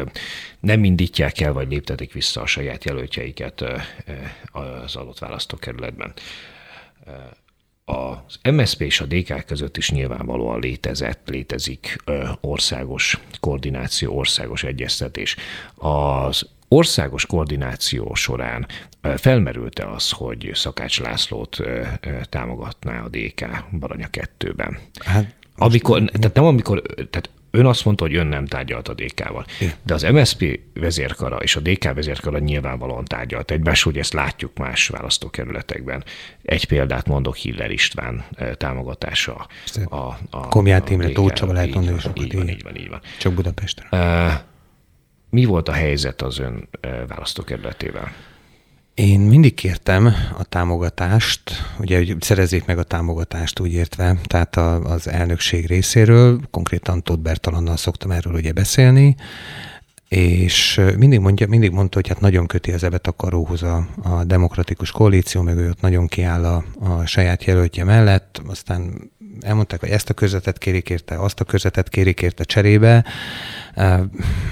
[0.59, 3.63] nem indítják el, vagy léptetik vissza a saját jelöltjeiket
[4.51, 6.13] az adott választókerületben.
[7.85, 12.03] Az MSZP és a DK között is nyilvánvalóan létezett, létezik
[12.41, 15.35] országos koordináció, országos egyeztetés.
[15.75, 18.67] Az országos koordináció során
[19.15, 21.57] felmerült-e az, hogy Szakács Lászlót
[22.29, 23.45] támogatná a DK
[23.79, 24.77] Baranya 2-ben?
[25.05, 29.45] Hát, amikor, tehát nem amikor, tehát ön azt mondta, hogy ön nem tárgyalt a DK-val.
[29.83, 34.87] De az MSP vezérkara és a DK vezérkara nyilvánvalóan tárgyalt egymás, hogy ezt látjuk más
[34.87, 36.03] választókerületekben.
[36.43, 38.25] Egy példát mondok, Hiller István
[38.57, 39.47] támogatása.
[39.89, 39.95] A,
[40.29, 43.01] a, Komját Imre, Tócsaba lehet mondani, így, így, van, így van, így van.
[43.19, 43.87] Csak Budapestre.
[45.31, 46.69] Mi volt a helyzet az ön
[47.07, 48.11] választókerületével?
[48.93, 51.41] Én mindig kértem a támogatást,
[51.79, 57.21] ugye, hogy szerezzék meg a támogatást úgy értve, tehát a, az elnökség részéről, konkrétan Tóth
[57.21, 59.15] Bertalannal szoktam erről ugye beszélni,
[60.07, 64.23] és mindig, mondja, mindig mondta, hogy hát nagyon köti az ebet a karóhoz a, a
[64.23, 69.89] demokratikus koalíció, meg ő ott nagyon kiáll a, a saját jelöltje mellett, aztán elmondták, hogy
[69.89, 73.05] ezt a körzetet kérik érte, azt a körzetet kérik érte cserébe.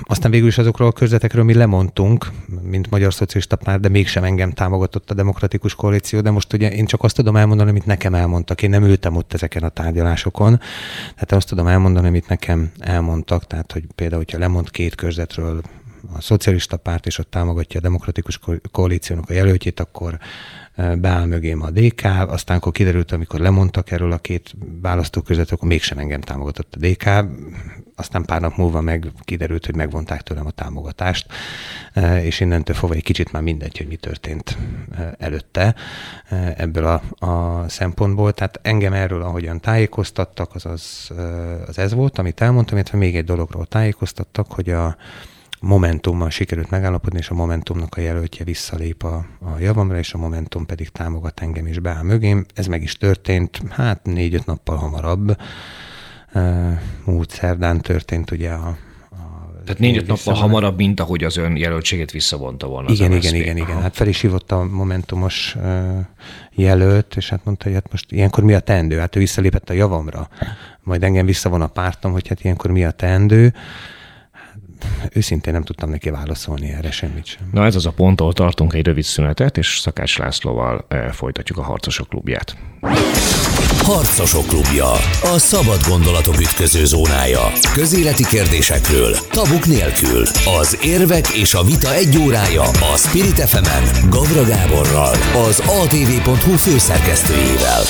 [0.03, 2.27] Aztán végül is azokról a körzetekről mi lemondtunk,
[2.61, 6.85] mint Magyar Szocialista Párt, de mégsem engem támogatott a demokratikus koalíció, de most ugye én
[6.85, 8.61] csak azt tudom elmondani, amit nekem elmondtak.
[8.61, 10.57] Én nem ültem ott ezeken a tárgyalásokon,
[11.13, 15.61] tehát azt tudom elmondani, amit nekem elmondtak, tehát hogy például, hogyha lemond két körzetről
[16.15, 18.39] a szocialista párt, és ott támogatja a demokratikus
[18.71, 20.19] koalíciónak a jelöltjét, akkor
[20.97, 25.97] beáll mögém a DK, aztán akkor kiderült, amikor lemondtak erről a két választóközött, akkor mégsem
[25.97, 27.09] engem támogatott a DK,
[27.95, 31.27] aztán pár nap múlva meg kiderült, hogy megvonták tőlem a támogatást,
[32.21, 34.57] és innentől fogva egy kicsit már mindegy, hogy mi történt
[35.17, 35.75] előtte
[36.55, 38.33] ebből a, a szempontból.
[38.33, 41.11] Tehát engem erről, ahogyan tájékoztattak, az, az,
[41.67, 44.95] az ez volt, amit elmondtam, illetve még egy dologról tájékoztattak, hogy a,
[45.61, 50.65] Momentummal sikerült megállapodni, és a Momentumnak a jelöltje visszalép a, a javamra, és a Momentum
[50.65, 52.45] pedig támogat engem is beáll mögém.
[52.53, 55.37] Ez meg is történt, hát négy-öt nappal hamarabb.
[57.05, 58.77] Múlt szerdán történt ugye a,
[59.63, 62.89] tehát négy-öt nappal hamarabb, mint ahogy az ön jelöltségét visszavonta volna.
[62.89, 63.81] Igen, igen, igen, igen.
[63.81, 65.55] Hát fel is hívott a Momentumos
[66.51, 68.97] jelölt, és hát mondta, hogy hát most ilyenkor mi a teendő?
[68.97, 70.29] Hát ő visszalépett a javamra,
[70.83, 73.53] majd engem visszavon a pártom, hogy hát ilyenkor mi a teendő
[75.13, 77.49] őszintén nem tudtam neki válaszolni erre semmit sem.
[77.51, 81.57] Na ez az a pont, ahol tartunk egy rövid szünetet, és Szakács Lászlóval eh, folytatjuk
[81.57, 82.57] a Harcosok klubját.
[83.83, 84.91] Harcosok klubja.
[85.33, 87.51] A szabad gondolatok ütköző zónája.
[87.73, 90.23] Közéleti kérdésekről, tabuk nélkül.
[90.61, 95.15] Az érvek és a vita egy órája a Spirit fm Gavra Gáborral,
[95.47, 97.81] az atv.hu főszerkesztőjével.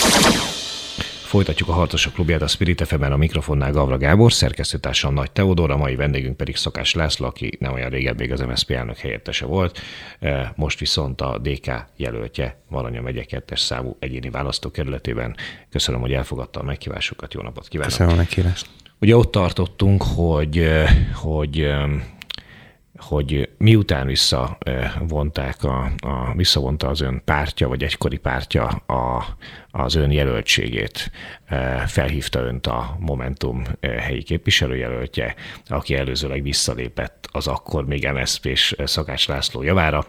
[1.29, 5.77] Folytatjuk a Harcosok klubját a Spirit fm a mikrofonnál Gavra Gábor, szerkesztőtársam Nagy Teodor, a
[5.77, 9.79] mai vendégünk pedig Szakás László, aki nem olyan régen még az MSZP elnök helyettese volt,
[10.19, 15.35] e, most viszont a DK jelöltje Maranya megye 2 számú egyéni választókerületében.
[15.69, 17.91] Köszönöm, hogy elfogadta a meghívásokat, jó napot kívánok!
[17.91, 18.69] Köszönöm a meghívást!
[18.99, 21.87] Ugye ott tartottunk, hogy, e, hogy e,
[22.99, 29.25] hogy miután visszavonták a, a, visszavonta az ön pártja, vagy egykori pártja a,
[29.79, 31.11] az ön jelöltségét,
[31.45, 35.35] e, felhívta önt a Momentum e, helyi képviselőjelöltje,
[35.67, 40.07] aki előzőleg visszalépett az akkor még MSZP-s Szakács László javára,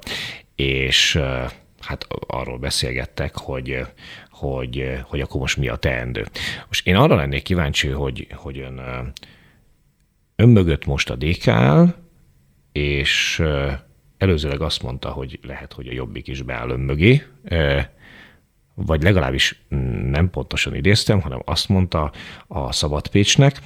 [0.54, 3.86] és e, hát arról beszélgettek, hogy,
[4.30, 6.26] hogy, hogy akkor most mi a teendő.
[6.66, 8.80] Most én arra lennék kíváncsi, hogy, hogy ön,
[10.36, 11.94] ön mögött most a DK áll,
[12.72, 13.42] és
[14.18, 17.22] előzőleg azt mondta, hogy lehet, hogy a Jobbik is beáll ön mögé,
[18.86, 19.62] vagy legalábbis
[20.10, 22.12] nem pontosan idéztem, hanem azt mondta
[22.46, 23.60] a Szabad Pécsnek,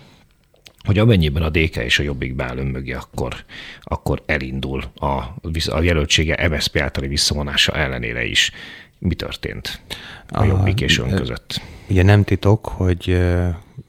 [0.85, 3.35] hogy amennyiben a DK és a Jobbik beáll mögé, akkor,
[3.83, 5.07] akkor elindul a,
[5.67, 8.51] a jelöltsége MSZP általi visszavonása ellenére is.
[8.99, 9.81] Mi történt
[10.29, 11.61] a Jobbik és ön között?
[11.89, 13.21] Ugye nem titok, hogy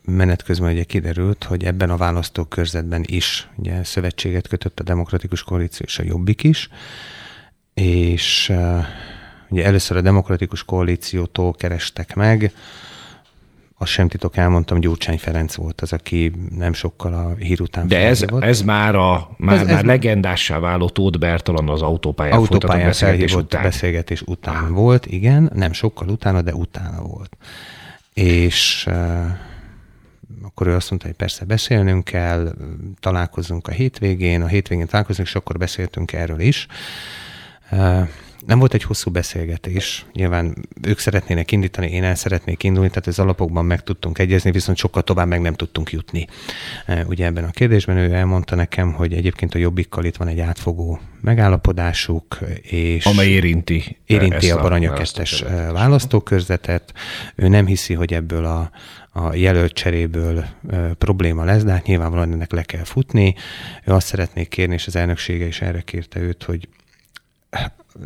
[0.05, 5.85] menet közben ugye kiderült, hogy ebben a választókörzetben is ugye szövetséget kötött a Demokratikus Koalíció
[5.85, 6.69] és a Jobbik is,
[7.73, 8.51] és
[9.49, 12.53] ugye először a Demokratikus Koalíciótól kerestek meg,
[13.77, 18.07] azt sem titok elmondtam, Gyurcsány Ferenc volt az, aki nem sokkal a hír után De
[18.07, 22.87] ez, ez már a már, ez, már ez legendássá váló Tóth Bertalan az autópályán, autópályán
[22.87, 23.61] beszélgetés után.
[23.61, 24.69] beszélgetés után ah.
[24.69, 27.37] volt, igen, nem sokkal utána, de utána volt.
[28.13, 29.25] És uh,
[30.43, 32.55] akkor ő azt mondta, hogy persze beszélnünk kell,
[32.99, 36.67] találkozunk a hétvégén, a hétvégén találkozunk, és akkor beszéltünk erről is.
[37.71, 38.07] Uh,
[38.45, 40.05] nem volt egy hosszú beszélgetés.
[40.13, 44.77] Nyilván ők szeretnének indítani, én el szeretnék indulni, tehát az alapokban meg tudtunk egyezni, viszont
[44.77, 46.27] sokkal tovább meg nem tudtunk jutni.
[46.85, 50.39] E, ugye ebben a kérdésben ő elmondta nekem, hogy egyébként a Jobbikkal itt van egy
[50.39, 55.23] átfogó megállapodásuk, és amely érinti, érinti a Baranya 2
[55.71, 56.93] választókörzetet.
[57.35, 58.71] Ő nem hiszi, hogy ebből a,
[59.11, 63.35] a jelölt cseréből e, probléma lesz, de hát nyilvánvalóan ennek le kell futni.
[63.85, 66.67] Ő azt szeretnék kérni, és az elnöksége is erre kérte őt, hogy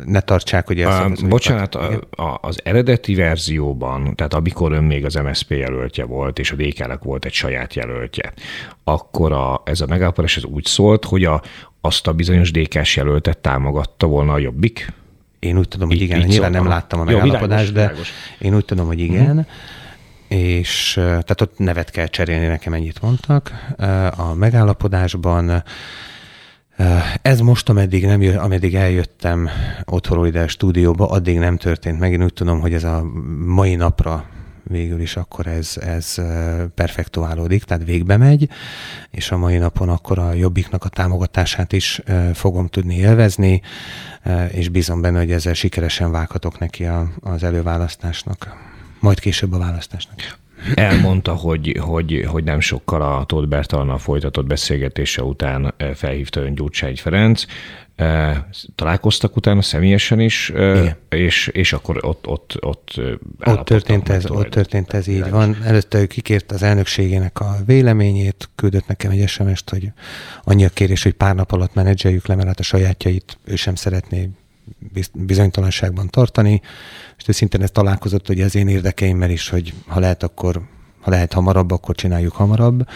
[0.04, 5.14] ne tartsák ugye a, Bocsánat, a, a, az eredeti verzióban, tehát amikor ön még az
[5.14, 8.32] MSZP jelöltje volt, és a DK-nak volt egy saját jelöltje,
[8.84, 11.42] akkor a, ez a megállapodás ez úgy szólt, hogy a,
[11.80, 14.92] azt a bizonyos DK-s jelöltet támogatta volna a Jobbik?
[15.38, 16.20] Én úgy tudom, hogy igen.
[16.20, 18.12] Nyilván nem láttam a megállapodást, de világos.
[18.38, 19.34] én úgy tudom, hogy igen.
[19.34, 19.40] Mm
[20.30, 23.52] és tehát ott nevet kell cserélni, nekem ennyit mondtak.
[24.16, 25.62] A megállapodásban
[27.22, 29.48] ez most, ameddig, nem jö, ameddig eljöttem
[29.84, 32.12] otthonról ide a stúdióba, addig nem történt meg.
[32.12, 33.04] Én úgy tudom, hogy ez a
[33.44, 34.24] mai napra
[34.62, 36.14] végül is akkor ez, ez
[36.74, 38.48] perfektuálódik, tehát végbe megy,
[39.10, 42.02] és a mai napon akkor a Jobbiknak a támogatását is
[42.34, 43.60] fogom tudni élvezni,
[44.50, 46.88] és bízom benne, hogy ezzel sikeresen vághatok neki
[47.20, 48.68] az előválasztásnak
[49.00, 50.38] majd később a választásnak.
[50.74, 56.54] Elmondta, hogy, hogy, hogy nem sokkal a Tóth Bertalannal folytatott beszélgetése után eh, felhívta ön
[56.54, 57.44] Gyurcsány Ferenc,
[57.96, 58.36] eh,
[58.74, 60.96] találkoztak utána személyesen is, eh, Igen.
[61.08, 63.00] és, és akkor ott ott ott,
[63.44, 65.56] ott történt ez, ott történt ez így van.
[65.64, 69.92] Előtte ő kikért az elnökségének a véleményét, küldött nekem egy SMS-t, hogy
[70.44, 73.74] annyi a kérés, hogy pár nap alatt menedzseljük le, mert hát a sajátjait ő sem
[73.74, 74.30] szeretné
[75.12, 76.60] bizonytalanságban tartani,
[77.18, 80.62] és őszintén ez találkozott hogy az én érdekeimmel is, hogy ha lehet, akkor
[81.00, 82.88] ha lehet hamarabb, akkor csináljuk hamarabb,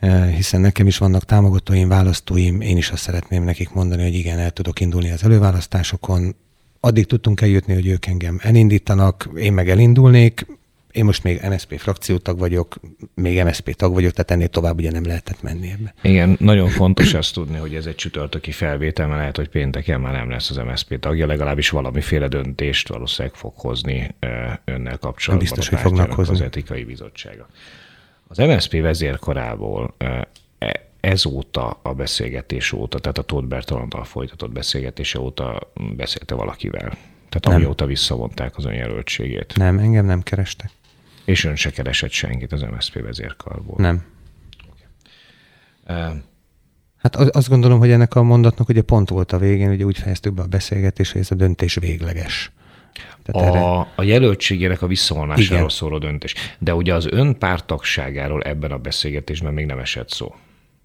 [0.00, 4.38] e, hiszen nekem is vannak támogatóim, választóim, én is azt szeretném nekik mondani, hogy igen,
[4.38, 6.34] el tudok indulni az előválasztásokon,
[6.80, 10.46] addig tudtunk eljutni, hogy ők engem elindítanak, én meg elindulnék,
[10.96, 12.74] én most még MSZP frakciótag vagyok,
[13.14, 15.94] még MSZP tag vagyok, tehát ennél tovább ugye nem lehetett menni ebbe.
[16.02, 20.12] Igen, nagyon fontos azt tudni, hogy ez egy csütörtöki felvétel, mert lehet, hogy pénteken már
[20.12, 24.14] nem lesz az MSZP tagja, legalábbis valamiféle döntést valószínűleg fog hozni
[24.64, 25.48] önnel kapcsolatban.
[25.48, 26.34] Biztos, hogy fognak hozni.
[26.34, 27.48] Az etikai bizottsága.
[28.28, 30.28] Az MSZP vezérkarából e,
[31.00, 36.88] ezóta a beszélgetés óta, tehát a Tóth Bertalanddal folytatott beszélgetése óta beszélte valakivel?
[37.28, 37.54] Tehát nem.
[37.54, 39.52] amióta visszavonták az önjelöltségét.
[39.56, 40.70] Nem, engem nem kerestek.
[41.26, 43.76] És ön se keresett senkit az MSZP vezérkarból?
[43.78, 44.04] Nem.
[44.70, 46.08] Okay.
[46.08, 46.16] Uh,
[46.96, 50.34] hát azt gondolom, hogy ennek a mondatnak ugye pont volt a végén, ugye úgy fejeztük
[50.34, 52.50] be a beszélgetést, hogy ez a döntés végleges.
[53.22, 53.86] Tehát a, erre...
[53.96, 56.34] a jelöltségének a visszavonásáról szóló döntés.
[56.58, 60.34] De ugye az ön pártagságáról ebben a beszélgetésben még nem esett szó.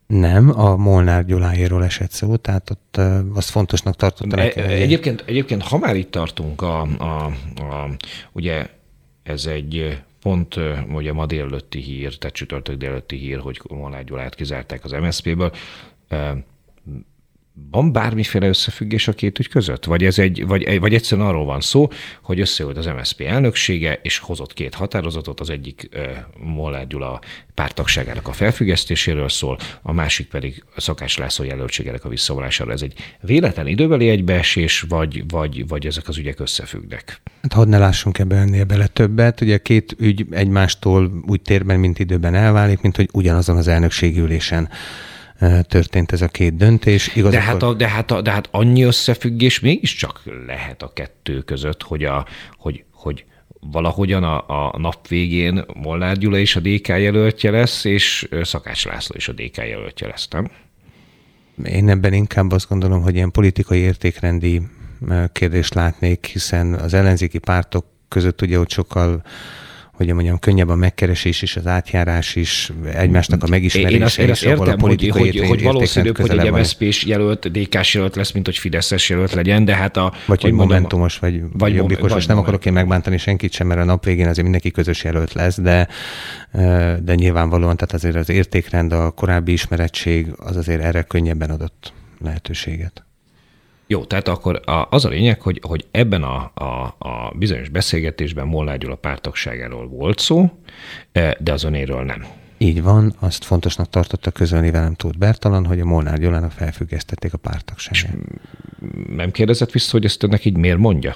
[0.07, 2.97] Nem, a Molnár Gyuláéról esett szó, tehát ott
[3.33, 4.39] azt fontosnak tartottam.
[4.39, 7.25] E, egyébként, egyébként, ha már itt tartunk, a, a,
[7.55, 7.89] a,
[8.31, 8.69] ugye
[9.23, 10.59] ez egy pont
[10.93, 15.51] ugye ma délelőtti hír, tehát csütörtök délelőtti hír, hogy Molnár Gyulát kizárták az MSZP-ből.
[17.53, 19.85] Van bármiféle összefüggés a két ügy között?
[19.85, 21.87] Vagy, ez egy, vagy, vagy egyszerűen arról van szó,
[22.21, 25.89] hogy összeült az MSZP elnöksége, és hozott két határozatot, az egyik
[26.37, 27.19] Molnár Gyula
[27.53, 32.71] pártagságának a felfüggesztéséről szól, a másik pedig Szakás László jelöltségének a visszavonására.
[32.71, 37.21] Ez egy véletlen időbeli egybeesés, vagy, vagy, vagy ezek az ügyek összefüggnek?
[37.41, 39.41] Hát hadd ne lássunk ebbe ennél bele többet.
[39.41, 44.19] Ugye a két ügy egymástól úgy térben, mint időben elválik, mint hogy ugyanazon az elnökségi
[44.19, 44.69] ülésen
[45.67, 47.15] történt ez a két döntés.
[47.15, 51.41] Igaz, de, hát a, de, hát a, de hát annyi összefüggés mégiscsak lehet a kettő
[51.41, 52.25] között, hogy, a,
[52.57, 53.25] hogy, hogy
[53.59, 59.15] valahogyan a, a nap végén Molnár Gyula is a DK jelöltje lesz, és Szakács László
[59.17, 60.51] is a DK jelöltje lesz, nem?
[61.65, 64.61] Én ebben inkább azt gondolom, hogy ilyen politikai értékrendi
[65.31, 69.23] kérdést látnék, hiszen az ellenzéki pártok között ugye ott sokkal
[69.91, 73.95] hogy mondjam, könnyebb a megkeresés is, az átjárás is, egymásnak a megismerése.
[73.95, 77.93] Én azt, én azt értem, a hogy, hogy, hogy valószínűbb, hogy egy MSZP-s jelölt, DK-s
[77.93, 80.13] jelölt lesz, mint hogy Fideszes jelölt legyen, de hát a...
[80.25, 83.83] Vagy hogy Momentumos, vagy, vagy jobbikos, most nem akarok én megbántani senkit sem, mert a
[83.83, 85.87] nap végén azért mindenki közös jelölt lesz, de,
[87.01, 93.05] de nyilvánvalóan, tehát azért az értékrend, a korábbi ismerettség az azért erre könnyebben adott lehetőséget.
[93.91, 98.77] Jó, tehát akkor az a lényeg, hogy, hogy ebben a, a, a bizonyos beszélgetésben Molnár
[98.77, 100.51] Gyula pártagságáról volt szó,
[101.11, 102.25] e, de az önéről nem.
[102.57, 107.37] Így van, azt fontosnak tartotta közölni velem Tóth Bertalan, hogy a Molnár Gyulának felfüggesztették a
[107.37, 108.17] pártagságát.
[109.15, 111.15] Nem kérdezett vissza, hogy ezt önnek így miért mondja?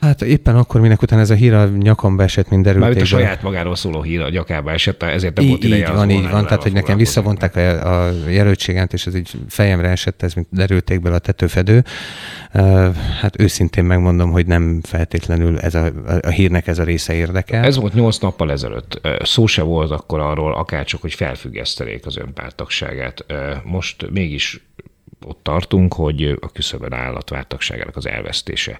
[0.00, 2.82] Hát éppen akkor, minek után ez a hír a nyakamba esett, mint derült.
[2.82, 6.10] Mármint a saját magáról szóló hír a nyakába esett, ezért nem volt ideje Így van,
[6.10, 10.34] így van, tehát hogy nekem visszavonták a, a jelöltséget, és ez így fejemre esett, ez
[10.34, 11.84] mint derültékből a tetőfedő.
[13.20, 15.90] Hát őszintén megmondom, hogy nem feltétlenül ez a,
[16.22, 17.64] a hírnek ez a része érdekel.
[17.64, 19.08] Ez volt nyolc nappal ezelőtt.
[19.22, 23.24] Szó se volt akkor arról, akárcsak, hogy felfüggesztelék az önpártagságát.
[23.64, 24.60] Most mégis
[25.26, 27.46] ott tartunk, hogy a küszöbön áll a
[27.92, 28.78] az elvesztése.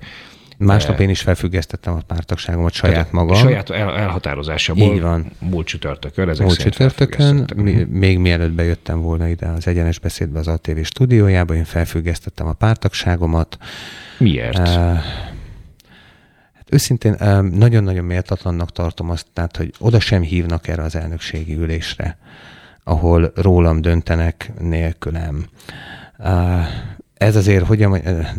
[0.59, 3.37] Másnap én is felfüggesztettem a pártagságomat saját magam.
[3.37, 4.95] Saját el, elhatározásából.
[4.95, 5.31] Így van.
[5.39, 6.29] Múlt csütörtökön.
[6.29, 7.51] Ezek múlt csütörtökön,
[7.89, 13.59] még mielőtt bejöttem volna ide az egyenes beszédbe az ATV stúdiójába, én felfüggesztettem a pártagságomat.
[14.19, 14.59] Miért?
[14.59, 14.99] Uh,
[16.71, 17.17] Őszintén
[17.53, 22.19] nagyon-nagyon méltatlannak tartom azt, tehát, hogy oda sem hívnak erre az elnökségi ülésre,
[22.85, 25.47] ahol rólam döntenek nélkülem.
[27.17, 27.87] Ez azért, hogy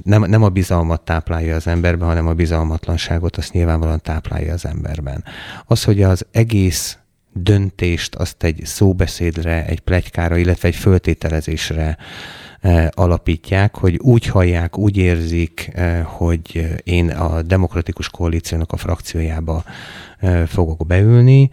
[0.04, 5.24] nem, nem a bizalmat táplálja az emberben, hanem a bizalmatlanságot, azt nyilvánvalóan táplálja az emberben.
[5.66, 6.98] Az, hogy az egész
[7.34, 11.98] döntést azt egy szóbeszédre, egy plegykára, illetve egy föltételezésre
[12.62, 19.64] E, alapítják, hogy úgy hallják, úgy érzik, e, hogy én a demokratikus koalíciónak a frakciójába
[20.46, 21.50] fogok beülni,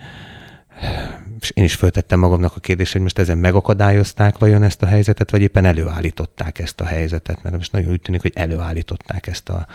[1.44, 5.30] és én is föltettem magamnak a kérdést, hogy most ezen megakadályozták vajon ezt a helyzetet,
[5.30, 9.66] vagy éppen előállították ezt a helyzetet, mert most nagyon úgy tűnik, hogy előállították ezt a,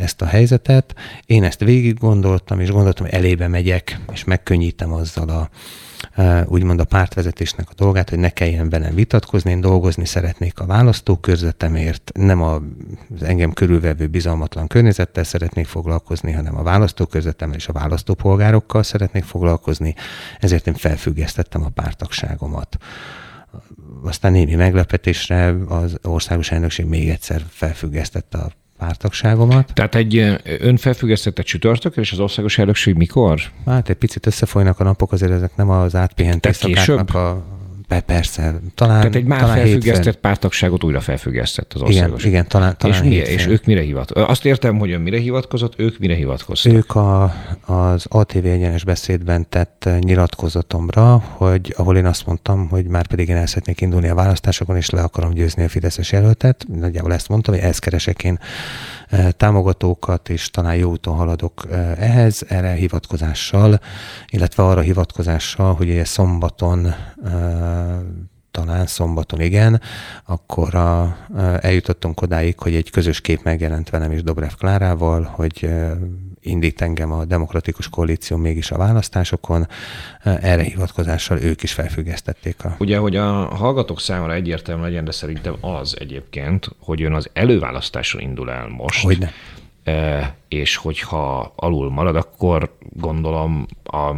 [0.00, 0.94] ezt a helyzetet.
[1.26, 5.48] Én ezt végig gondoltam, és gondoltam, hogy elébe megyek, és megkönnyítem azzal a,
[6.46, 12.10] úgymond a pártvezetésnek a dolgát, hogy ne kelljen velem vitatkozni, én dolgozni szeretnék a választókörzetemért,
[12.14, 19.24] nem az engem körülvevő bizalmatlan környezettel szeretnék foglalkozni, hanem a választókörzetemmel és a választópolgárokkal szeretnék
[19.24, 19.94] foglalkozni,
[20.38, 22.76] ezért én felfüggesztettem a pártagságomat.
[24.04, 29.70] Aztán némi meglepetésre az országos elnökség még egyszer felfüggesztette a pártagságomat.
[29.74, 33.40] Tehát egy ön felfüggesztette csütörtökön, és az országos elnökség mikor?
[33.66, 35.94] Hát egy picit összefolynak a napok, azért ezek nem az
[36.52, 37.57] szakáknak a
[37.88, 40.20] Be, persze, talán Tehát egy már talán felfüggesztett hétfőn.
[40.20, 42.20] pártagságot újra felfüggesztett az országos.
[42.20, 44.28] Igen, igen talán, talán és, mi, és ők mire hivatkozott?
[44.28, 46.72] Azt értem, hogy ön mire hivatkozott, ők mire hivatkoztak?
[46.72, 53.06] Ők a, az ATV egyenes beszédben tett nyilatkozatomra, hogy ahol én azt mondtam, hogy már
[53.06, 56.64] pedig én el szeretnék indulni a választásokon, és le akarom győzni a Fideszes jelöltet.
[56.74, 58.38] Nagyjából ezt mondtam, hogy ezt keresek én
[59.30, 63.80] támogatókat, és talán jó úton haladok eh, ehhez, erre hivatkozással,
[64.28, 66.94] illetve arra hivatkozással, hogy ugye szombaton eh,
[68.64, 69.80] talán szombaton igen,
[70.24, 71.16] akkor a,
[71.60, 75.68] eljutottunk odáig, hogy egy közös kép megjelent velem és Dobrev Klárával, hogy
[76.40, 79.68] indít engem a demokratikus koalíció mégis a választásokon.
[80.22, 82.76] Erre hivatkozással ők is felfüggesztették a...
[82.78, 88.20] Ugye, hogy a hallgatók számára egyértelmű legyen, de szerintem az egyébként, hogy ön az előválasztáson
[88.20, 89.02] indul el most.
[89.02, 89.32] Hogyne
[90.48, 94.14] és hogyha alul marad, akkor gondolom a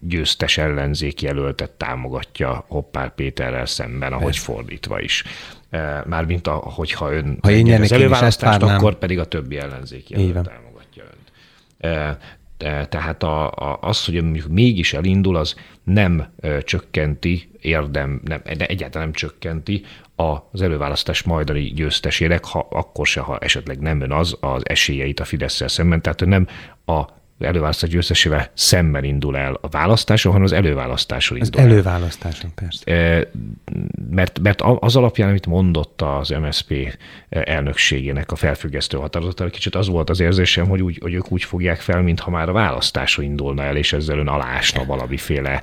[0.00, 4.52] győztes ellenzék jelöltet támogatja Hoppár Péterrel szemben, ahogy Persze.
[4.52, 5.24] fordítva is.
[6.06, 11.04] Mármint, a, hogyha ön ha én az előválasztást, akkor pedig a többi ellenzék jelölt támogatja
[11.10, 12.88] önt.
[12.88, 16.32] Tehát a, a, az, hogy mondjuk mégis elindul, az nem
[16.62, 19.84] csökkenti érdem, nem, egyáltalán nem csökkenti
[20.16, 25.24] az előválasztás majdani győztesének, ha akkor se, ha esetleg nem ön az, az esélyeit a
[25.24, 26.02] fidesz szemben.
[26.02, 26.46] Tehát nem
[26.86, 27.04] a
[27.38, 32.92] előválasztás győztesével szemben indul el a választáson, hanem az előválasztáson indul az előválasztáson, persze.
[32.92, 33.30] E,
[34.10, 36.98] mert, mert az alapján, amit mondott az MSP
[37.28, 41.80] elnökségének a felfüggesztő határozata, kicsit az volt az érzésem, hogy, úgy, hogy ők úgy fogják
[41.80, 45.62] fel, mintha már a választáson indulna el, és ezzel ön alásna valamiféle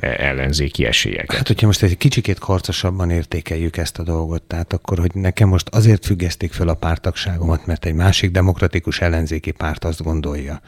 [0.00, 1.36] ellenzéki esélyeket.
[1.36, 5.68] Hát, hogyha most egy kicsikét karcosabban értékeljük ezt a dolgot, tehát akkor, hogy nekem most
[5.68, 10.60] azért függesztik fel a pártagságomat, mert egy másik demokratikus ellenzéki párt azt gondolja,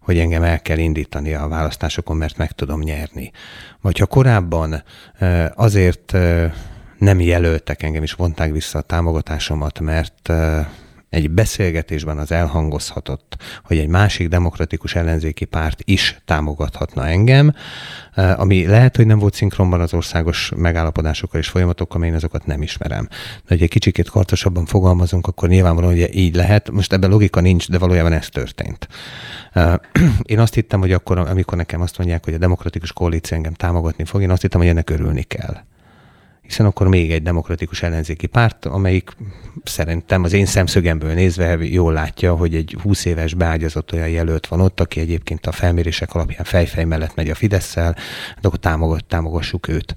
[0.00, 3.30] hogy engem el kell indítani a választásokon, mert meg tudom nyerni.
[3.80, 4.82] Vagy ha korábban
[5.54, 6.16] azért
[6.98, 10.32] nem jelöltek engem, is vonták vissza a támogatásomat, mert
[11.16, 17.54] egy beszélgetésben az elhangozhatott, hogy egy másik demokratikus ellenzéki párt is támogathatna engem,
[18.14, 22.46] eh, ami lehet, hogy nem volt szinkronban az országos megállapodásokkal és folyamatokkal, mert én azokat
[22.46, 23.08] nem ismerem.
[23.10, 26.70] De hogy egy kicsikét kartosabban fogalmazunk, akkor nyilvánvalóan hogy így lehet.
[26.70, 28.88] Most ebben logika nincs, de valójában ez történt.
[29.52, 29.74] Eh,
[30.22, 34.04] én azt hittem, hogy akkor, amikor nekem azt mondják, hogy a demokratikus koalíció engem támogatni
[34.04, 35.56] fog, én azt hittem, hogy ennek örülni kell
[36.46, 39.10] hiszen akkor még egy demokratikus ellenzéki párt, amelyik
[39.64, 44.60] szerintem az én szemszögemből nézve jól látja, hogy egy 20 éves beágyazott olyan jelölt van
[44.60, 47.96] ott, aki egyébként a felmérések alapján fejfej mellett megy a Fidesz-szel,
[48.34, 49.94] hát akkor támogat, támogassuk őt.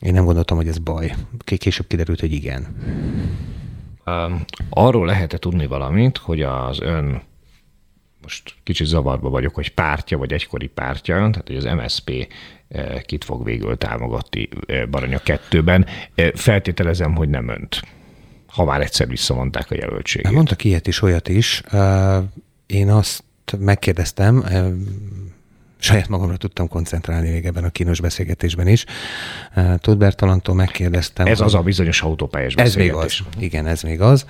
[0.00, 1.14] Én nem gondoltam, hogy ez baj.
[1.44, 2.66] Később kiderült, hogy igen.
[4.70, 7.22] Arról lehet tudni valamit, hogy az ön
[8.22, 12.28] most kicsit zavarba vagyok, hogy pártja, vagy egykori pártja, tehát hogy az MSP
[13.06, 15.86] kit fog végül támogatni eh, Baranya kettőben.
[16.14, 17.82] Eh, feltételezem, hogy nem önt,
[18.46, 20.32] ha már egyszer visszamondták a jelöltséget.
[20.32, 21.62] Mondtak ilyet is, olyat is.
[22.66, 23.22] Én azt
[23.58, 24.44] megkérdeztem,
[25.78, 28.84] saját magamra tudtam koncentrálni még ebben a kínos beszélgetésben is.
[29.76, 31.26] Tud Bertalantól megkérdeztem.
[31.26, 33.18] Ez az a bizonyos autópályás Ez még az.
[33.38, 34.24] Igen, ez még az.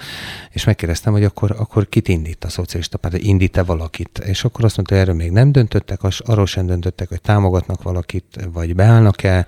[0.50, 4.18] És megkérdeztem, hogy akkor, akkor kit indít a szocialista párt, indít-e valakit?
[4.18, 8.48] És akkor azt mondta, hogy erről még nem döntöttek, arról sem döntöttek, hogy támogatnak valakit,
[8.52, 9.46] vagy beállnak-e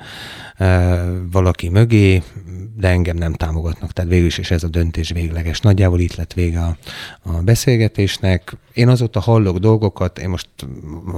[1.30, 2.22] valaki mögé,
[2.76, 3.92] de engem nem támogatnak.
[3.92, 5.60] Tehát végül is ez a döntés végleges.
[5.60, 6.76] Nagyjából itt lett vége a,
[7.22, 8.56] a beszélgetésnek.
[8.72, 10.48] Én azóta hallok dolgokat, én most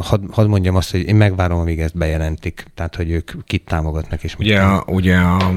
[0.00, 2.64] hadd had mondjam azt, hogy én megvárom, amíg ezt bejelentik.
[2.74, 5.52] Tehát, hogy ők kit támogatnak és mit Ugye, a, ugye a,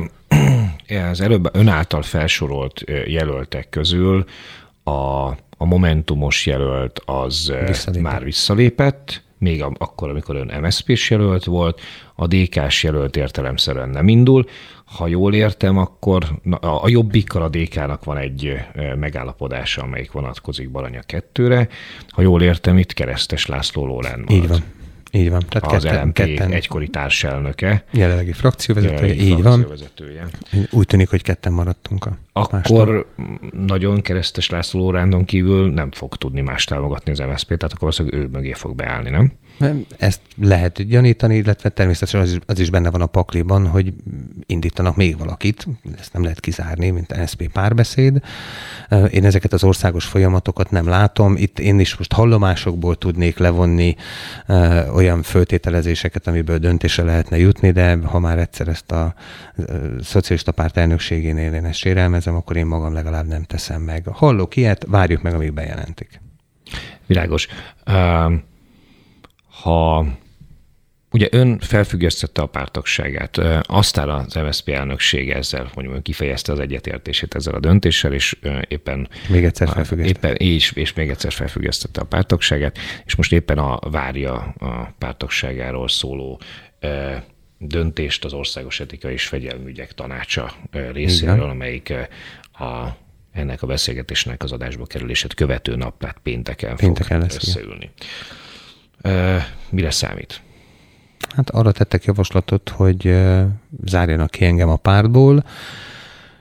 [1.11, 4.25] az előbb ön által felsorolt jelöltek közül
[4.83, 4.91] a,
[5.57, 8.03] a Momentumos jelölt az visszalépett.
[8.03, 11.81] már visszalépett, még akkor, amikor ön MSZP-s jelölt volt,
[12.15, 14.45] a DK-s jelölt értelemszerűen nem indul.
[14.85, 16.25] Ha jól értem, akkor
[16.61, 18.53] a jobbikkal a DK-nak van egy
[18.95, 21.67] megállapodása, amelyik vonatkozik Baranya kettőre.
[22.09, 24.43] Ha jól értem, itt Keresztes László Lólán volt.
[24.43, 24.63] Így van.
[25.11, 25.43] Így van.
[25.49, 27.85] Tehát az ketten, LMP ketten, egykori társelnöke.
[27.91, 30.27] Jelenlegi frakcióvezetője, jelenlegi így frakcióvezetője.
[30.51, 30.67] van.
[30.71, 33.05] Úgy tűnik, hogy ketten maradtunk a Akkor
[33.51, 38.19] nagyon keresztes László Lórándon kívül nem fog tudni más támogatni az MSZP, tehát akkor valószínűleg
[38.19, 39.31] ő mögé fog beállni, nem?
[39.97, 43.93] Ezt lehet gyanítani, illetve természetesen az is, az is benne van a pakliban, hogy
[44.45, 45.67] indítanak még valakit,
[45.99, 48.21] ezt nem lehet kizárni, mint NSZP párbeszéd.
[49.09, 51.35] Én ezeket az országos folyamatokat nem látom.
[51.37, 53.95] Itt én is most hallomásokból tudnék levonni
[54.93, 59.13] olyan föltételezéseket, amiből döntése lehetne jutni, de ha már egyszer ezt a
[60.01, 64.07] szocialista párt elnökségénél én ezt sérelmezem, akkor én magam legalább nem teszem meg.
[64.07, 66.21] Hallok ilyet, várjuk meg, amíg bejelentik.
[67.05, 67.47] Világos.
[67.85, 68.33] Uh
[69.63, 70.05] ha
[71.11, 77.53] Ugye ön felfüggesztette a pártagságát, aztán az MSZP elnökség ezzel, mondjuk kifejezte az egyetértését ezzel
[77.53, 79.09] a döntéssel, és éppen...
[79.29, 80.27] Még egyszer felfüggesztette.
[80.27, 85.87] Éppen, és, és még egyszer felfüggesztette a pártagságát, és most éppen a várja a pártagságáról
[85.87, 86.41] szóló
[87.57, 91.49] döntést az Országos Etika és Fegyelmügyek Tanácsa részéről, Igen.
[91.49, 91.93] amelyik
[92.53, 92.97] a,
[93.31, 97.91] ennek a beszélgetésnek az adásba kerülését követő nap, tehát pénteken, pénteken fog lesz, összeülni.
[99.03, 99.43] Igen.
[99.69, 100.41] Mire számít?
[101.35, 103.15] Hát arra tettek javaslatot, hogy
[103.85, 105.43] zárjanak ki engem a pártból.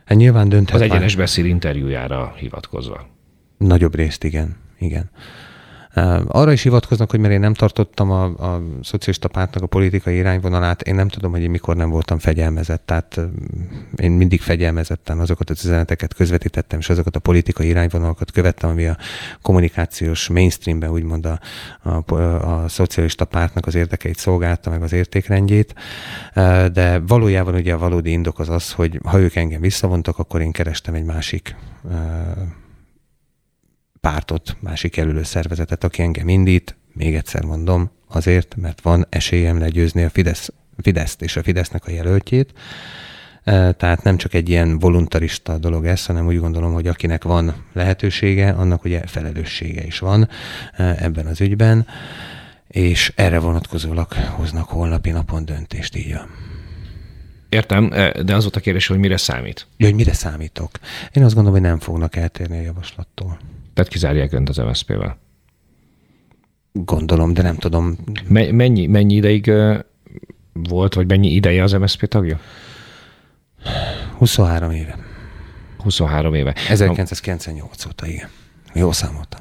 [0.05, 1.25] Hát nyilván dönthet Az egyenes már...
[1.25, 3.09] beszél interjújára hivatkozva.
[3.59, 4.57] Nagyobb részt, igen.
[4.79, 5.11] igen.
[6.27, 10.83] Arra is hivatkoznak, hogy mert én nem tartottam a, a szocialista pártnak a politikai irányvonalát,
[10.83, 12.87] én nem tudom, hogy én mikor nem voltam fegyelmezett.
[12.87, 13.21] Tehát
[13.97, 18.97] én mindig fegyelmezetten azokat az üzeneteket közvetítettem, és azokat a politikai irányvonalakat követtem, ami a
[19.43, 21.39] kommunikációs mainstreamben úgymond a,
[21.83, 25.75] a, a szocialista pártnak az érdekeit szolgálta, meg az értékrendjét.
[26.73, 30.53] De valójában ugye a valódi indok az az, hogy ha ők engem visszavontak, akkor én
[30.53, 31.57] kerestem egy másik
[34.05, 40.03] pártot, másik jelölő szervezetet, aki engem indít, még egyszer mondom, azért, mert van esélyem legyőzni
[40.03, 40.53] a Fidesz,
[40.83, 42.53] Fideszt és a Fidesznek a jelöltjét.
[43.45, 47.55] E, tehát nem csak egy ilyen voluntarista dolog ez, hanem úgy gondolom, hogy akinek van
[47.73, 50.29] lehetősége, annak ugye felelőssége is van
[50.73, 51.87] e, ebben az ügyben,
[52.69, 56.17] és erre vonatkozólag hoznak holnapi napon döntést, így.
[57.49, 59.67] Értem, e, de az volt a kérdés, hogy mire számít?
[59.77, 60.71] Ja, hogy mire számítok?
[61.13, 63.39] Én azt gondolom, hogy nem fognak eltérni a javaslattól.
[63.75, 65.19] Tehát kizárják önt az MSZP-vel.
[66.73, 67.97] Gondolom, de nem tudom.
[68.29, 69.53] Me- mennyi, mennyi ideig
[70.53, 72.41] volt, vagy mennyi ideje az MSZP tagja?
[74.19, 74.99] 23 éve.
[75.79, 76.55] 23 éve.
[76.69, 78.29] 1998 óta, igen.
[78.75, 79.41] Jó számoltam.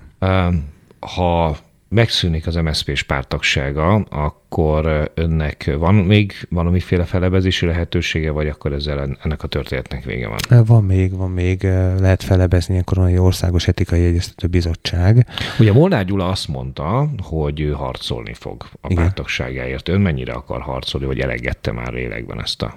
[0.99, 1.57] Ha
[1.93, 9.43] megszűnik az MSZP-s pártagsága, akkor önnek van még valamiféle felebezési lehetősége, vagy akkor ezzel ennek
[9.43, 10.65] a történetnek vége van?
[10.65, 11.63] Van még, van még.
[11.99, 15.27] Lehet felebezni a Koronai Országos Etikai Egyeztető Bizottság.
[15.59, 19.03] Ugye Molnár Gyula azt mondta, hogy ő harcolni fog a Igen.
[19.03, 19.89] pártagságáért.
[19.89, 22.73] Ön mennyire akar harcolni, vagy elegette már lélekben ezt a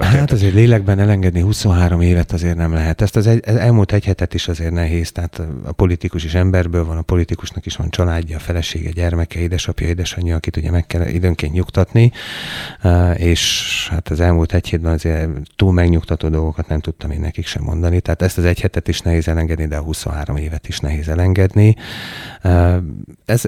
[0.00, 3.00] Hát azért lélekben elengedni 23 évet azért nem lehet.
[3.00, 5.12] Ezt az egy, elmúlt egy hetet is azért nehéz.
[5.12, 10.36] Tehát a politikus is emberből van, a politikusnak is van családja, felesége, gyermeke, édesapja, édesanyja,
[10.36, 12.12] akit ugye meg kell időnként nyugtatni.
[13.16, 17.62] És hát az elmúlt egy hétben azért túl megnyugtató dolgokat nem tudtam én nekik sem
[17.62, 18.00] mondani.
[18.00, 21.76] Tehát ezt az egy hetet is nehéz elengedni, de a 23 évet is nehéz elengedni.
[23.24, 23.42] Ez,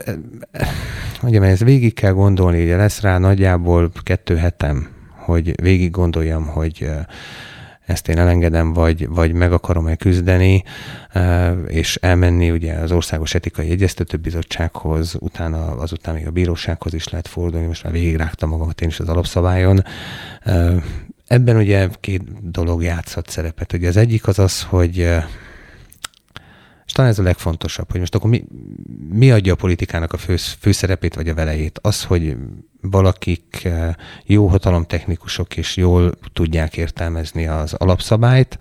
[1.23, 6.91] mondjam, ez végig kell gondolni, ugye lesz rá nagyjából kettő hetem hogy végig gondoljam, hogy
[7.87, 10.63] ezt én elengedem, vagy, vagy meg akarom-e küzdeni,
[11.67, 17.29] és elmenni ugye az Országos Etikai Egyeztető Bizottsághoz, utána azután még a bírósághoz is lehet
[17.29, 19.85] fordulni, most már végigrágtam magamat én is az alapszabályon.
[21.27, 23.73] Ebben ugye két dolog játszhat szerepet.
[23.73, 25.09] Ugye az egyik az az, hogy
[26.93, 28.45] talán ez a legfontosabb, hogy most akkor mi,
[29.09, 31.79] mi adja a politikának a fő, főszerepét vagy a velejét?
[31.83, 32.37] Az, hogy
[32.81, 38.59] valakik eh, jó hatalomtechnikusok és jól tudják értelmezni az alapszabályt,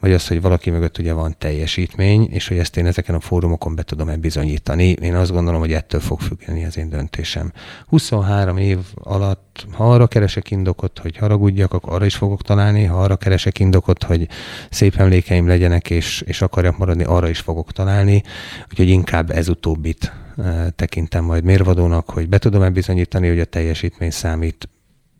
[0.00, 3.74] vagy az, hogy valaki mögött ugye van teljesítmény, és hogy ezt én ezeken a fórumokon
[3.74, 4.88] be tudom-e bizonyítani.
[4.88, 7.52] Én azt gondolom, hogy ettől fog függeni az én döntésem.
[7.86, 13.02] 23 év alatt, ha arra keresek indokot, hogy haragudjak, akkor arra is fogok találni, ha
[13.02, 14.28] arra keresek indokot, hogy
[14.70, 18.22] szép emlékeim legyenek, és, és akarjak maradni, arra is fogok találni.
[18.70, 24.10] Úgyhogy inkább ez utóbbit eh, tekintem majd mérvadónak, hogy be tudom-e bizonyítani, hogy a teljesítmény
[24.10, 24.68] számít,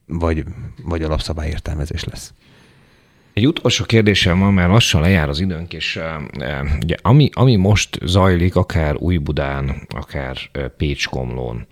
[0.06, 0.44] vagy,
[0.84, 2.32] vagy alapszabályértelmezés lesz.
[3.38, 6.00] Egy utolsó kérdésem van, mert lassan lejár az időnk, és
[6.82, 10.36] ugye, ami, ami most zajlik, akár Újbudán, akár
[10.76, 11.66] Pécskomlón,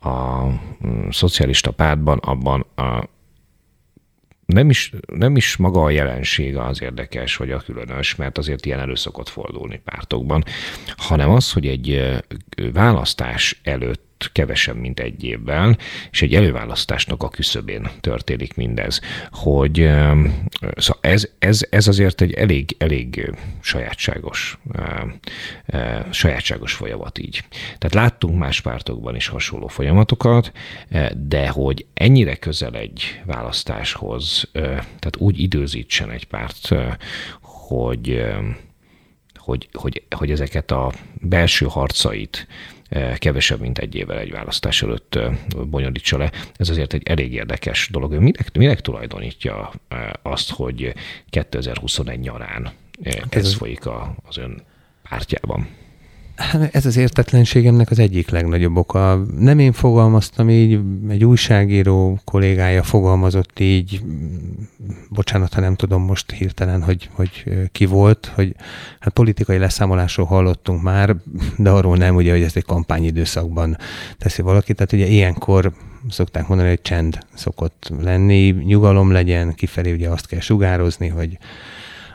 [0.00, 0.44] a
[0.86, 3.08] mm, szocialista pártban, abban a,
[4.46, 8.80] nem is, nem is maga a jelensége az érdekes, vagy a különös, mert azért ilyen
[8.80, 10.44] elő szokott fordulni pártokban,
[10.96, 12.16] hanem az, hogy egy
[12.72, 15.78] választás előtt kevesebb, mint egy évvel,
[16.10, 19.00] és egy előválasztásnak a küszöbén történik mindez,
[19.30, 19.74] hogy
[20.76, 24.58] szóval ez, ez, ez azért egy elég, elég sajátságos,
[26.10, 27.44] sajátságos folyamat így.
[27.78, 30.52] Tehát láttunk más pártokban is hasonló folyamatokat,
[31.16, 36.74] de hogy ennyire közel egy választáshoz, tehát úgy időzítsen egy párt,
[37.40, 38.24] hogy
[39.44, 42.46] hogy, hogy, hogy ezeket a belső harcait
[43.18, 45.18] kevesebb, mint egy évvel egy választás előtt
[45.66, 46.32] bonyolítsa le.
[46.56, 48.12] Ez azért egy elég érdekes dolog.
[48.12, 49.72] Ő minek, minek tulajdonítja
[50.22, 50.94] azt, hogy
[51.30, 52.72] 2021 nyarán
[53.02, 54.62] ez, ez folyik a, az ön
[55.08, 55.68] pártjában?
[56.36, 59.22] Hát ez az értetlenségemnek az egyik legnagyobb oka.
[59.38, 64.02] Nem én fogalmaztam így, egy újságíró kollégája fogalmazott így,
[65.10, 68.54] bocsánat, ha nem tudom most hirtelen, hogy, hogy ki volt, hogy
[69.00, 71.16] hát politikai leszámolásról hallottunk már,
[71.56, 73.76] de arról nem, ugye, hogy ezt egy kampányidőszakban
[74.18, 74.74] teszi valaki.
[74.74, 75.72] Tehát ugye ilyenkor
[76.08, 81.38] szokták mondani, hogy csend szokott lenni, nyugalom legyen, kifelé ugye azt kell sugározni, hogy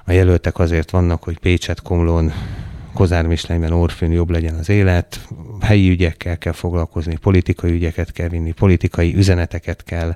[0.06, 2.32] a jelöltek azért vannak, hogy Pécset, Komlón
[3.00, 5.28] Kozár Mislenyben, Orfűn jobb legyen az élet,
[5.60, 10.16] helyi ügyekkel kell foglalkozni, politikai ügyeket kell vinni, politikai üzeneteket kell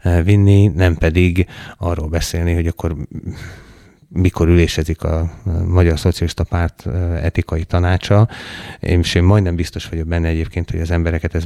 [0.00, 1.46] eh, vinni, nem pedig
[1.78, 2.96] arról beszélni, hogy akkor
[4.12, 5.30] mikor ülésezik a
[5.66, 6.86] Magyar Szocialista Párt
[7.22, 8.28] etikai tanácsa,
[8.80, 11.44] és én majdnem biztos vagyok benne egyébként, hogy az embereket ez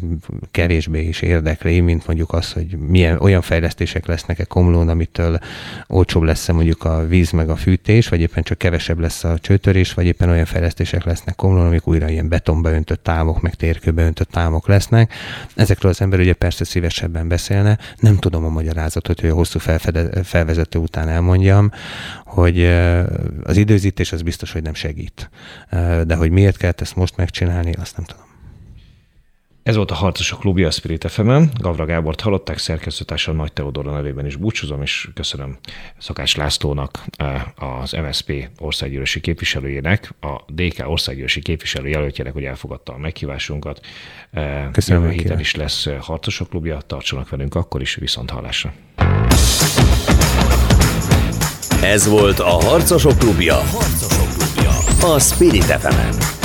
[0.51, 5.39] kevésbé is érdekli, mint mondjuk az, hogy milyen olyan fejlesztések lesznek-e Komlón, amitől
[5.87, 9.95] olcsóbb lesz mondjuk a víz meg a fűtés, vagy éppen csak kevesebb lesz a csőtörés,
[9.95, 14.31] vagy éppen olyan fejlesztések lesznek Komlón, amik újra ilyen betonba öntött távok, meg térkőbe öntött
[14.31, 15.12] távok lesznek.
[15.55, 17.79] Ezekről az ember ugye persze szívesebben beszélne.
[17.99, 21.71] Nem tudom a magyarázatot, hogy a hosszú felfede, felvezető után elmondjam,
[22.25, 22.53] hogy
[23.42, 25.30] az időzítés az biztos, hogy nem segít.
[26.05, 28.24] De hogy miért kellett ezt most megcsinálni, azt nem tudom.
[29.62, 34.26] Ez volt a Harcosok Klubja a Spirit fm Gavra Gábort hallották, szerkesztőtársa Nagy Teodora nevében
[34.26, 35.59] is búcsúzom, és köszönöm
[35.98, 37.05] Szakás Lászlónak,
[37.57, 43.80] az MSP országgyűlési képviselőjének, a DK országgyűlési képviselő jelöltjének, hogy elfogadta a meghívásunkat.
[44.72, 45.02] Köszönöm.
[45.02, 48.72] Jövő héten is lesz Harcosok Klubja, tartsanak velünk akkor is, viszont hallásra.
[51.93, 53.55] Ez volt a Harcosok Klubja.
[53.55, 55.14] Harcosok Klubja.
[55.14, 56.43] A Spirit fm